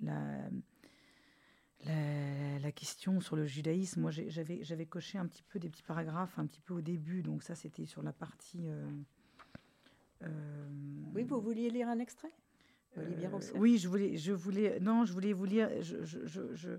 la, 0.00 0.48
la, 2.58 2.72
question 2.72 3.20
sur 3.20 3.36
le 3.36 3.46
judaïsme. 3.46 4.00
Moi, 4.00 4.10
j'avais 4.10 4.62
j'avais 4.62 4.86
coché 4.86 5.18
un 5.18 5.26
petit 5.26 5.42
peu 5.42 5.58
des 5.58 5.68
petits 5.68 5.82
paragraphes 5.82 6.38
un 6.38 6.46
petit 6.46 6.60
peu 6.60 6.74
au 6.74 6.80
début, 6.80 7.22
donc 7.22 7.42
ça 7.42 7.54
c'était 7.54 7.86
sur 7.86 8.02
la 8.02 8.12
partie. 8.12 8.66
oui, 11.14 11.22
vous 11.22 11.40
vouliez 11.40 11.70
lire 11.70 11.88
un 11.88 11.98
extrait? 11.98 12.32
Euh, 12.98 13.40
oui, 13.54 13.78
je 13.78 13.88
voulais, 13.88 14.16
je 14.16 14.32
voulais, 14.32 14.80
non, 14.80 15.04
je 15.04 15.12
voulais 15.12 15.32
vous 15.32 15.44
lire, 15.44 15.70
je, 15.82 16.04
je, 16.04 16.68
euh, 16.70 16.78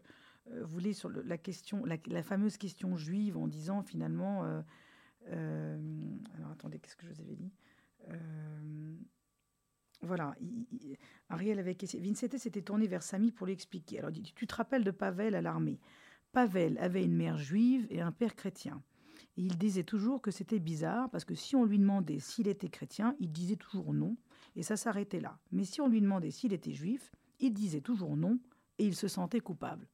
voulais 0.64 0.94
sur 0.94 1.10
la 1.10 1.38
question, 1.38 1.86
la, 1.86 2.24
fameuse 2.24 2.58
question 2.58 2.96
juive 2.96 3.38
en 3.38 3.48
disant 3.48 3.84
finalement, 3.84 4.44
euh, 5.32 5.78
alors 6.36 6.52
attendez, 6.52 6.80
qu'est-ce 6.80 6.96
que 6.96 7.06
je 7.06 7.14
vous 7.14 7.22
avais 7.22 7.36
dit? 7.36 7.52
Voilà, 10.02 10.36
Ariel 11.30 11.60
avait 11.60 11.76
Vincete 12.00 12.38
s'était 12.38 12.62
tourné 12.62 12.88
vers 12.88 13.04
Samy 13.04 13.32
pour 13.32 13.48
lui 13.48 13.54
expliquer. 13.54 14.00
Alors, 14.00 14.12
tu 14.12 14.48
te 14.48 14.56
rappelles 14.56 14.84
de 14.84 14.92
Pavel 14.92 15.36
à 15.36 15.42
l'armée? 15.42 15.80
Pavel 16.32 16.78
avait 16.78 17.04
une 17.04 17.16
mère 17.16 17.38
juive 17.38 17.88
et 17.90 18.02
un 18.02 18.12
père 18.12 18.36
chrétien. 18.36 18.84
Et 19.38 19.42
il 19.42 19.58
disait 19.58 19.84
toujours 19.84 20.22
que 20.22 20.32
c'était 20.32 20.60
bizarre 20.60 21.10
parce 21.10 21.26
que 21.26 21.36
si 21.36 21.56
on 21.56 21.66
lui 21.66 21.80
demandait 21.80 22.20
s'il 22.20 22.48
était 22.48 22.70
chrétien, 22.70 23.16
il 23.20 23.32
disait 23.32 23.56
toujours 23.56 23.94
non 23.94 24.16
et 24.56 24.64
ça 24.64 24.78
s'arrêtait 24.78 25.20
là. 25.20 25.40
Mais 25.52 25.64
si 25.64 25.82
on 25.82 25.88
lui 25.88 26.02
demandait 26.02 26.32
s'il 26.32 26.54
était 26.54 26.74
juif, 26.74 27.12
il 27.40 27.54
disait 27.54 27.82
toujours 27.82 28.18
non, 28.18 28.40
et 28.80 28.86
il 28.86 28.96
se 28.96 29.08
sentait 29.08 29.40
coupable. 29.40 29.88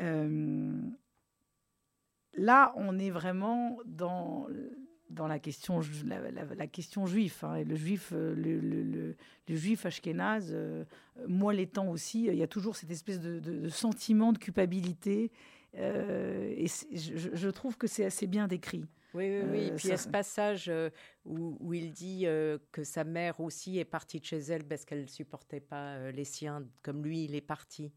Euh, 0.00 0.80
là, 2.34 2.72
on 2.76 2.98
est 2.98 3.10
vraiment 3.10 3.78
dans, 3.84 4.46
dans 5.10 5.26
la, 5.26 5.38
question, 5.38 5.80
la, 6.04 6.66
question 6.66 7.06
juif. 7.06 7.44
Hein, 7.44 7.56
et 7.56 7.64
le 7.64 7.76
juif, 7.76 8.12
euh, 8.12 8.34
le, 8.34 8.58
le, 8.58 8.82
le, 9.48 9.56
juif 9.56 9.86
ashkénaze, 9.86 10.50
euh, 10.52 10.84
moi 11.26 11.52
l'étant 11.52 11.88
aussi, 11.88 12.24
il 12.26 12.34
y 12.34 12.42
a 12.42 12.46
toujours 12.46 12.76
cette 12.76 12.90
espèce 12.90 13.20
de, 13.20 13.68
sentiment 13.68 14.32
de 14.32 14.38
culpabilité. 14.38 15.30
et 15.74 16.66
je, 16.92 17.30
je, 17.32 17.48
trouve 17.48 17.76
que 17.76 17.86
c'est 17.86 18.04
assez 18.04 18.26
bien 18.26 18.48
décrit. 18.48 18.86
Oui, 19.14 19.30
oui, 19.30 19.48
oui. 19.50 19.58
Et 19.66 19.72
puis 19.72 19.88
il 19.88 19.90
y 19.90 19.94
a 19.94 19.98
ce 19.98 20.08
passage 20.08 20.70
où, 21.24 21.56
où, 21.60 21.72
il 21.72 21.92
dit 21.92 22.26
que 22.72 22.84
sa 22.84 23.04
mère 23.04 23.40
aussi 23.40 23.78
est 23.78 23.84
partie 23.84 24.20
de 24.20 24.24
chez 24.24 24.38
elle 24.38 24.64
parce 24.64 24.84
qu'elle 24.84 25.02
ne 25.02 25.08
supportait 25.08 25.60
pas 25.60 26.10
les 26.10 26.24
siens 26.24 26.66
comme 26.82 27.04
lui, 27.04 27.24
il 27.24 27.34
est 27.34 27.40
parti. 27.40 27.92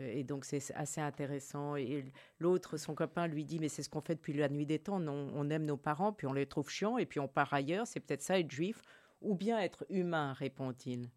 Et 0.00 0.24
donc 0.24 0.44
c'est 0.44 0.72
assez 0.74 1.00
intéressant. 1.00 1.76
Et 1.76 2.04
l'autre, 2.38 2.76
son 2.76 2.94
copain, 2.94 3.26
lui 3.26 3.44
dit, 3.44 3.58
mais 3.58 3.68
c'est 3.68 3.82
ce 3.82 3.88
qu'on 3.88 4.00
fait 4.00 4.14
depuis 4.14 4.32
la 4.32 4.48
nuit 4.48 4.66
des 4.66 4.78
temps. 4.78 5.00
On, 5.00 5.30
on 5.34 5.50
aime 5.50 5.64
nos 5.64 5.76
parents, 5.76 6.12
puis 6.12 6.26
on 6.26 6.32
les 6.32 6.46
trouve 6.46 6.70
chiants, 6.70 6.98
et 6.98 7.06
puis 7.06 7.20
on 7.20 7.28
part 7.28 7.52
ailleurs. 7.52 7.86
C'est 7.86 8.00
peut-être 8.00 8.22
ça 8.22 8.38
être 8.38 8.50
juif, 8.50 8.82
ou 9.20 9.34
bien 9.34 9.58
être 9.58 9.86
humain, 9.90 10.32
répond-il. 10.32 11.10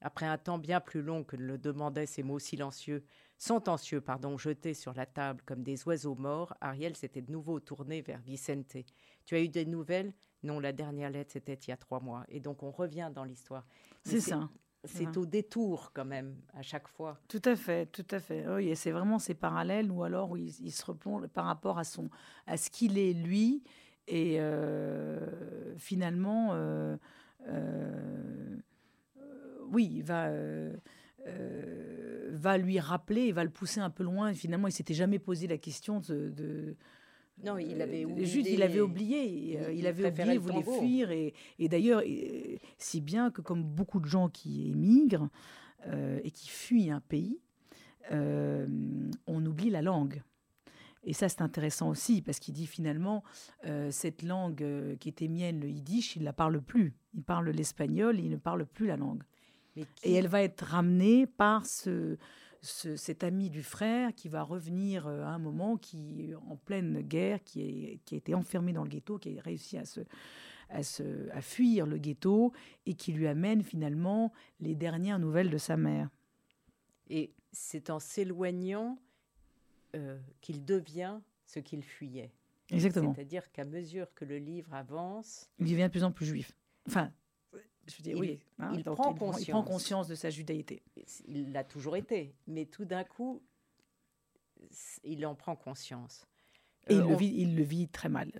Après 0.00 0.26
un 0.26 0.38
temps 0.38 0.58
bien 0.58 0.80
plus 0.80 1.02
long 1.02 1.24
que 1.24 1.36
le 1.36 1.58
demandaient 1.58 2.06
ces 2.06 2.22
mots 2.22 2.38
silencieux, 2.38 3.04
sentencieux, 3.36 4.00
pardon, 4.00 4.38
jetés 4.38 4.74
sur 4.74 4.94
la 4.94 5.06
table 5.06 5.42
comme 5.44 5.64
des 5.64 5.86
oiseaux 5.88 6.14
morts, 6.14 6.54
Ariel 6.60 6.94
s'était 6.94 7.22
de 7.22 7.32
nouveau 7.32 7.58
tourné 7.58 8.00
vers 8.00 8.20
Vicente. 8.20 8.76
Tu 9.24 9.34
as 9.34 9.40
eu 9.40 9.48
des 9.48 9.64
nouvelles? 9.64 10.12
Non, 10.44 10.60
la 10.60 10.72
dernière 10.72 11.10
lettre, 11.10 11.32
c'était 11.32 11.54
il 11.54 11.70
y 11.70 11.72
a 11.72 11.76
trois 11.76 11.98
mois. 11.98 12.24
Et 12.28 12.38
donc, 12.38 12.62
on 12.62 12.70
revient 12.70 13.10
dans 13.12 13.24
l'histoire. 13.24 13.66
C'est 14.04 14.20
ça. 14.20 14.48
C'est 14.84 15.16
au 15.16 15.26
détour, 15.26 15.90
quand 15.92 16.04
même, 16.04 16.36
à 16.54 16.62
chaque 16.62 16.86
fois. 16.86 17.18
Tout 17.26 17.42
à 17.44 17.56
fait, 17.56 17.86
tout 17.86 18.06
à 18.10 18.20
fait. 18.20 18.46
Oui, 18.48 18.68
et 18.68 18.74
c'est 18.74 18.92
vraiment 18.92 19.18
ces 19.18 19.34
parallèles, 19.34 19.90
ou 19.90 20.04
alors 20.04 20.30
où 20.30 20.36
il, 20.36 20.72
se 20.72 20.84
replonge 20.84 21.26
par 21.26 21.46
rapport 21.46 21.78
à, 21.78 21.84
son, 21.84 22.08
à 22.46 22.56
ce 22.56 22.70
qu'il 22.70 22.96
est, 22.96 23.12
lui, 23.12 23.62
et 24.06 24.40
euh, 24.40 25.76
finalement... 25.76 26.50
Euh, 26.52 26.96
euh, 27.48 28.56
oui, 29.70 29.90
il 29.96 30.02
va, 30.02 30.30
va 32.30 32.56
lui 32.56 32.80
rappeler, 32.80 33.26
il 33.26 33.34
va 33.34 33.44
le 33.44 33.50
pousser 33.50 33.80
un 33.80 33.90
peu 33.90 34.04
loin. 34.04 34.32
finalement, 34.32 34.68
il 34.68 34.72
s'était 34.72 34.94
jamais 34.94 35.18
posé 35.18 35.46
la 35.46 35.58
question 35.58 36.00
de. 36.00 36.74
Non, 37.44 37.58
il 37.58 37.80
avait 37.80 38.04
oublié. 38.04 38.26
Juste, 38.26 38.48
il 38.50 38.62
avait 38.62 38.80
oublié. 38.80 39.72
Il, 39.72 39.86
avait 39.86 40.08
oublié, 40.08 40.34
il 40.34 40.38
voulait 40.38 40.62
fuir. 40.62 41.10
Et, 41.10 41.32
d'ailleurs, 41.60 42.02
si 42.78 43.00
bien 43.00 43.30
que 43.30 43.40
comme 43.40 43.62
beaucoup 43.62 44.00
de 44.00 44.06
gens 44.06 44.28
qui 44.28 44.68
émigrent 44.68 45.28
euh, 45.86 46.20
et 46.24 46.30
qui 46.30 46.48
fuient 46.48 46.90
un 46.90 47.00
pays, 47.00 47.40
on 48.10 49.46
oublie 49.46 49.70
la 49.70 49.82
langue. 49.82 50.22
Et 51.04 51.12
ça, 51.12 51.28
c'est 51.28 51.42
intéressant 51.42 51.88
aussi, 51.90 52.22
parce 52.22 52.38
qu'il 52.38 52.54
dit 52.54 52.66
finalement, 52.66 53.22
cette 53.90 54.22
langue 54.22 54.96
qui 54.98 55.08
était 55.08 55.28
mienne, 55.28 55.60
le 55.60 55.68
yiddish, 55.68 56.16
il 56.16 56.20
ne 56.20 56.24
la 56.24 56.32
parle 56.32 56.60
plus. 56.60 56.94
Il 57.14 57.22
parle 57.22 57.50
l'espagnol, 57.50 58.18
il 58.18 58.30
ne 58.30 58.36
parle 58.36 58.66
plus 58.66 58.86
la 58.86 58.96
langue. 58.96 59.22
Et 60.02 60.14
elle 60.14 60.26
va 60.26 60.42
être 60.42 60.62
ramenée 60.62 61.26
par 61.26 61.64
ce, 61.64 62.16
cet 62.60 63.24
ami 63.24 63.50
du 63.50 63.62
frère 63.62 64.14
qui 64.14 64.28
va 64.28 64.42
revenir 64.42 65.06
euh, 65.06 65.22
à 65.22 65.28
un 65.28 65.38
moment 65.38 65.76
qui 65.76 66.32
en 66.48 66.56
pleine 66.56 67.00
guerre, 67.02 67.42
qui, 67.44 67.62
est, 67.62 68.00
qui 68.04 68.14
a 68.14 68.18
été 68.18 68.34
enfermé 68.34 68.72
dans 68.72 68.82
le 68.82 68.88
ghetto, 68.88 69.18
qui 69.18 69.38
a 69.38 69.42
réussi 69.42 69.78
à 69.78 69.84
se, 69.84 70.00
à, 70.68 70.82
se, 70.82 71.30
à 71.30 71.40
fuir 71.40 71.86
le 71.86 71.98
ghetto 71.98 72.52
et 72.86 72.94
qui 72.94 73.12
lui 73.12 73.26
amène 73.26 73.62
finalement 73.62 74.32
les 74.60 74.74
dernières 74.74 75.18
nouvelles 75.18 75.50
de 75.50 75.58
sa 75.58 75.76
mère. 75.76 76.10
Et 77.10 77.32
c'est 77.52 77.90
en 77.90 77.98
s'éloignant 77.98 78.98
euh, 79.94 80.18
qu'il 80.40 80.64
devient 80.64 81.20
ce 81.46 81.60
qu'il 81.60 81.82
fuyait. 81.82 82.32
Exactement. 82.70 83.14
C'est-à-dire 83.14 83.50
qu'à 83.52 83.64
mesure 83.64 84.12
que 84.14 84.24
le 84.24 84.36
livre 84.36 84.74
avance, 84.74 85.48
Il 85.58 85.70
devient 85.70 85.84
de 85.84 85.88
plus 85.88 86.04
en 86.04 86.12
plus 86.12 86.26
juif. 86.26 86.52
Enfin, 86.86 87.10
je 87.88 87.96
veux 87.96 88.02
dire, 88.02 88.16
Il- 88.16 88.20
oui. 88.20 88.38
hein, 88.58 88.70
il 88.74 88.84
prend 88.84 89.10
il 89.38 89.46
prend 89.48 89.62
conscience. 89.62 90.08
de 90.08 90.14
sa 90.14 90.30
judaïté. 90.30 90.82
il 91.26 91.52
l'a 91.52 91.64
toujours 91.64 91.96
été, 91.96 92.34
mais 92.46 92.66
tout 92.66 92.84
d'un 92.84 93.04
coup, 93.04 93.42
il 95.04 95.24
en 95.26 95.34
prend 95.34 95.56
conscience. 95.56 96.26
Et 96.88 96.94
Euh, 96.94 96.96
il, 97.02 97.08
le 97.08 97.14
on- 97.14 97.16
vit, 97.16 97.34
il 97.36 97.56
le 97.56 97.62
vit 97.62 97.88
très 97.88 98.08
mal, 98.08 98.30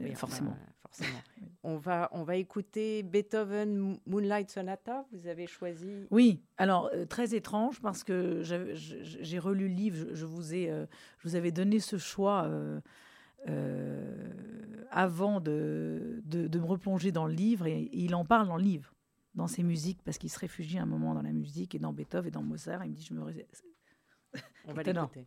euh, 0.00 0.04
enfin, 0.12 0.26
forcément. 0.26 0.56
on, 1.64 1.76
va, 1.76 2.08
on 2.12 2.22
va 2.22 2.36
écouter 2.36 3.02
Beethoven 3.02 3.76
Mo- 3.76 3.96
Moonlight 4.06 4.50
Sonata. 4.50 5.06
Vous 5.12 5.26
avez 5.26 5.46
choisi. 5.46 6.06
Oui, 6.10 6.40
alors 6.56 6.90
euh, 6.94 7.04
très 7.06 7.34
étrange 7.34 7.80
parce 7.80 8.04
que 8.04 8.42
j'ai 8.42 9.38
relu 9.38 9.68
le 9.68 9.74
livre, 9.74 10.06
je, 10.10 10.14
je 10.14 10.24
vous 10.26 10.54
ai, 10.54 10.70
euh, 10.70 10.86
je 11.18 11.28
vous 11.28 11.34
avais 11.34 11.50
donné 11.50 11.80
ce 11.80 11.98
choix 11.98 12.44
euh, 12.44 12.76
euh, 12.76 12.80
avant 14.90 15.40
de, 15.40 16.22
de, 16.24 16.46
de 16.46 16.58
me 16.58 16.64
replonger 16.64 17.12
dans 17.12 17.26
le 17.26 17.34
livre 17.34 17.66
et, 17.66 17.82
et 17.82 17.98
il 18.04 18.14
en 18.14 18.24
parle 18.24 18.46
dans 18.46 18.56
le 18.56 18.62
livre, 18.62 18.94
dans 19.34 19.48
ses 19.48 19.62
musiques, 19.62 20.02
parce 20.02 20.18
qu'il 20.18 20.30
se 20.30 20.38
réfugie 20.38 20.78
un 20.78 20.86
moment 20.86 21.14
dans 21.14 21.22
la 21.22 21.32
musique 21.32 21.74
et 21.74 21.78
dans 21.78 21.92
Beethoven 21.92 22.28
et 22.28 22.30
dans 22.30 22.42
Mozart. 22.42 22.84
Il 22.84 22.92
me 22.92 22.96
dit, 22.96 23.04
je 23.04 23.14
me 23.14 23.20
On 24.66 24.72
va 24.72 24.82
l'écouter. 24.82 25.26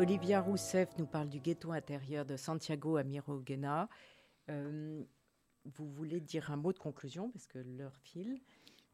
Olivia 0.00 0.40
Rousseff 0.40 0.96
nous 0.96 1.04
parle 1.04 1.28
du 1.28 1.40
ghetto 1.40 1.72
intérieur 1.72 2.24
de 2.24 2.38
Santiago 2.38 2.96
Amiroguena. 2.96 3.86
Euh, 4.48 5.02
vous 5.66 5.86
voulez 5.90 6.22
dire 6.22 6.50
un 6.50 6.56
mot 6.56 6.72
de 6.72 6.78
conclusion 6.78 7.30
parce 7.32 7.46
que 7.46 7.58
l'heure 7.58 7.98
file. 7.98 8.40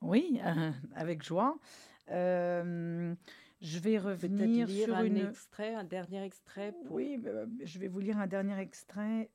Oui, 0.03 0.40
euh, 0.45 0.73
avec 0.97 1.23
joie. 1.23 1.61
Euh, 2.11 3.14
je 3.61 3.79
vais 3.79 3.99
revenir 3.99 4.66
lire 4.66 4.87
sur 4.87 4.97
un 4.97 5.05
une. 5.05 5.19
extrait, 5.19 5.77
un 5.77 5.85
dernier 5.85 6.25
extrait. 6.25 6.73
Pour... 6.73 6.97
Oui, 6.97 7.19
bah, 7.19 7.31
je 7.62 7.79
vais 7.79 7.87
vous 7.87 8.01
lire 8.01 8.19
un 8.19 8.27
dernier 8.27 8.59
extrait 8.59 9.31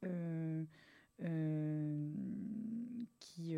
qui, 3.22 3.56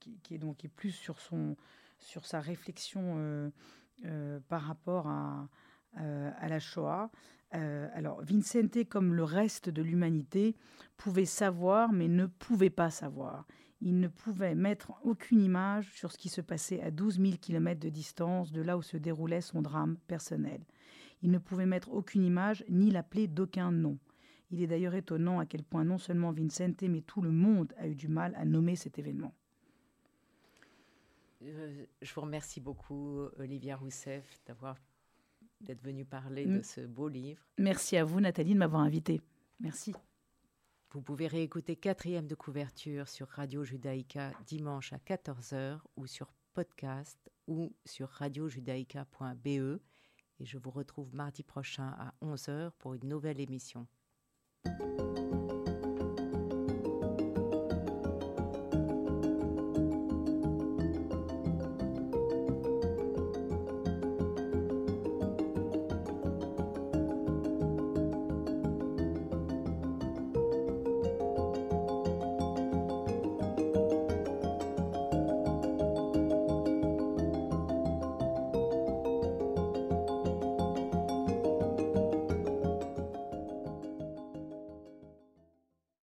qui, 0.00 0.18
qui 0.24 0.34
est 0.34 0.38
donc 0.38 0.56
qui 0.56 0.66
est 0.66 0.74
plus 0.74 0.90
sur 0.90 1.20
son 1.20 1.56
sur 2.00 2.26
sa 2.26 2.40
réflexion 2.40 3.52
par 4.48 4.62
rapport 4.62 5.06
à, 5.06 5.48
à 5.94 6.48
la 6.48 6.58
Shoah. 6.58 7.12
Euh, 7.54 7.88
alors, 7.94 8.22
Vincente, 8.22 8.84
comme 8.88 9.14
le 9.14 9.24
reste 9.24 9.68
de 9.68 9.82
l'humanité, 9.82 10.56
pouvait 10.96 11.24
savoir, 11.24 11.92
mais 11.92 12.08
ne 12.08 12.26
pouvait 12.26 12.70
pas 12.70 12.90
savoir. 12.90 13.46
Il 13.80 14.00
ne 14.00 14.08
pouvait 14.08 14.54
mettre 14.54 14.92
aucune 15.04 15.42
image 15.42 15.92
sur 15.92 16.10
ce 16.10 16.18
qui 16.18 16.28
se 16.28 16.40
passait 16.40 16.80
à 16.80 16.90
12 16.90 17.20
000 17.20 17.32
km 17.40 17.78
de 17.78 17.90
distance 17.90 18.50
de 18.50 18.62
là 18.62 18.78
où 18.78 18.82
se 18.82 18.96
déroulait 18.96 19.40
son 19.40 19.62
drame 19.62 19.96
personnel. 20.06 20.64
Il 21.22 21.30
ne 21.30 21.38
pouvait 21.38 21.66
mettre 21.66 21.92
aucune 21.92 22.24
image 22.24 22.64
ni 22.68 22.90
l'appeler 22.90 23.28
d'aucun 23.28 23.70
nom. 23.70 23.98
Il 24.50 24.62
est 24.62 24.66
d'ailleurs 24.66 24.94
étonnant 24.94 25.38
à 25.38 25.46
quel 25.46 25.64
point 25.64 25.84
non 25.84 25.98
seulement 25.98 26.32
Vincente, 26.32 26.82
mais 26.82 27.02
tout 27.02 27.22
le 27.22 27.30
monde 27.30 27.72
a 27.76 27.88
eu 27.88 27.94
du 27.94 28.08
mal 28.08 28.34
à 28.36 28.44
nommer 28.44 28.76
cet 28.76 28.98
événement. 28.98 29.34
Euh, 31.42 31.84
je 32.00 32.14
vous 32.14 32.20
remercie 32.22 32.60
beaucoup, 32.60 33.20
Olivia 33.38 33.76
Rousseff, 33.76 34.40
d'avoir 34.46 34.76
d'être 35.64 35.82
venue 35.82 36.04
parler 36.04 36.46
de 36.46 36.62
ce 36.62 36.80
beau 36.80 37.08
livre. 37.08 37.42
Merci 37.58 37.96
à 37.96 38.04
vous, 38.04 38.20
Nathalie, 38.20 38.54
de 38.54 38.58
m'avoir 38.58 38.82
invitée. 38.82 39.20
Merci. 39.60 39.92
Vous 40.90 41.02
pouvez 41.02 41.26
réécouter 41.26 41.74
quatrième 41.74 42.28
de 42.28 42.36
couverture 42.36 43.08
sur 43.08 43.28
Radio 43.28 43.64
Judaïka 43.64 44.32
dimanche 44.46 44.92
à 44.92 44.98
14h 44.98 45.80
ou 45.96 46.06
sur 46.06 46.32
podcast 46.54 47.18
ou 47.48 47.74
sur 47.84 48.08
radiojudaïka.be. 48.08 49.80
Et 50.40 50.44
je 50.44 50.58
vous 50.58 50.70
retrouve 50.70 51.14
mardi 51.14 51.42
prochain 51.42 51.94
à 51.98 52.14
11h 52.22 52.70
pour 52.78 52.94
une 52.94 53.08
nouvelle 53.08 53.40
émission. 53.40 53.86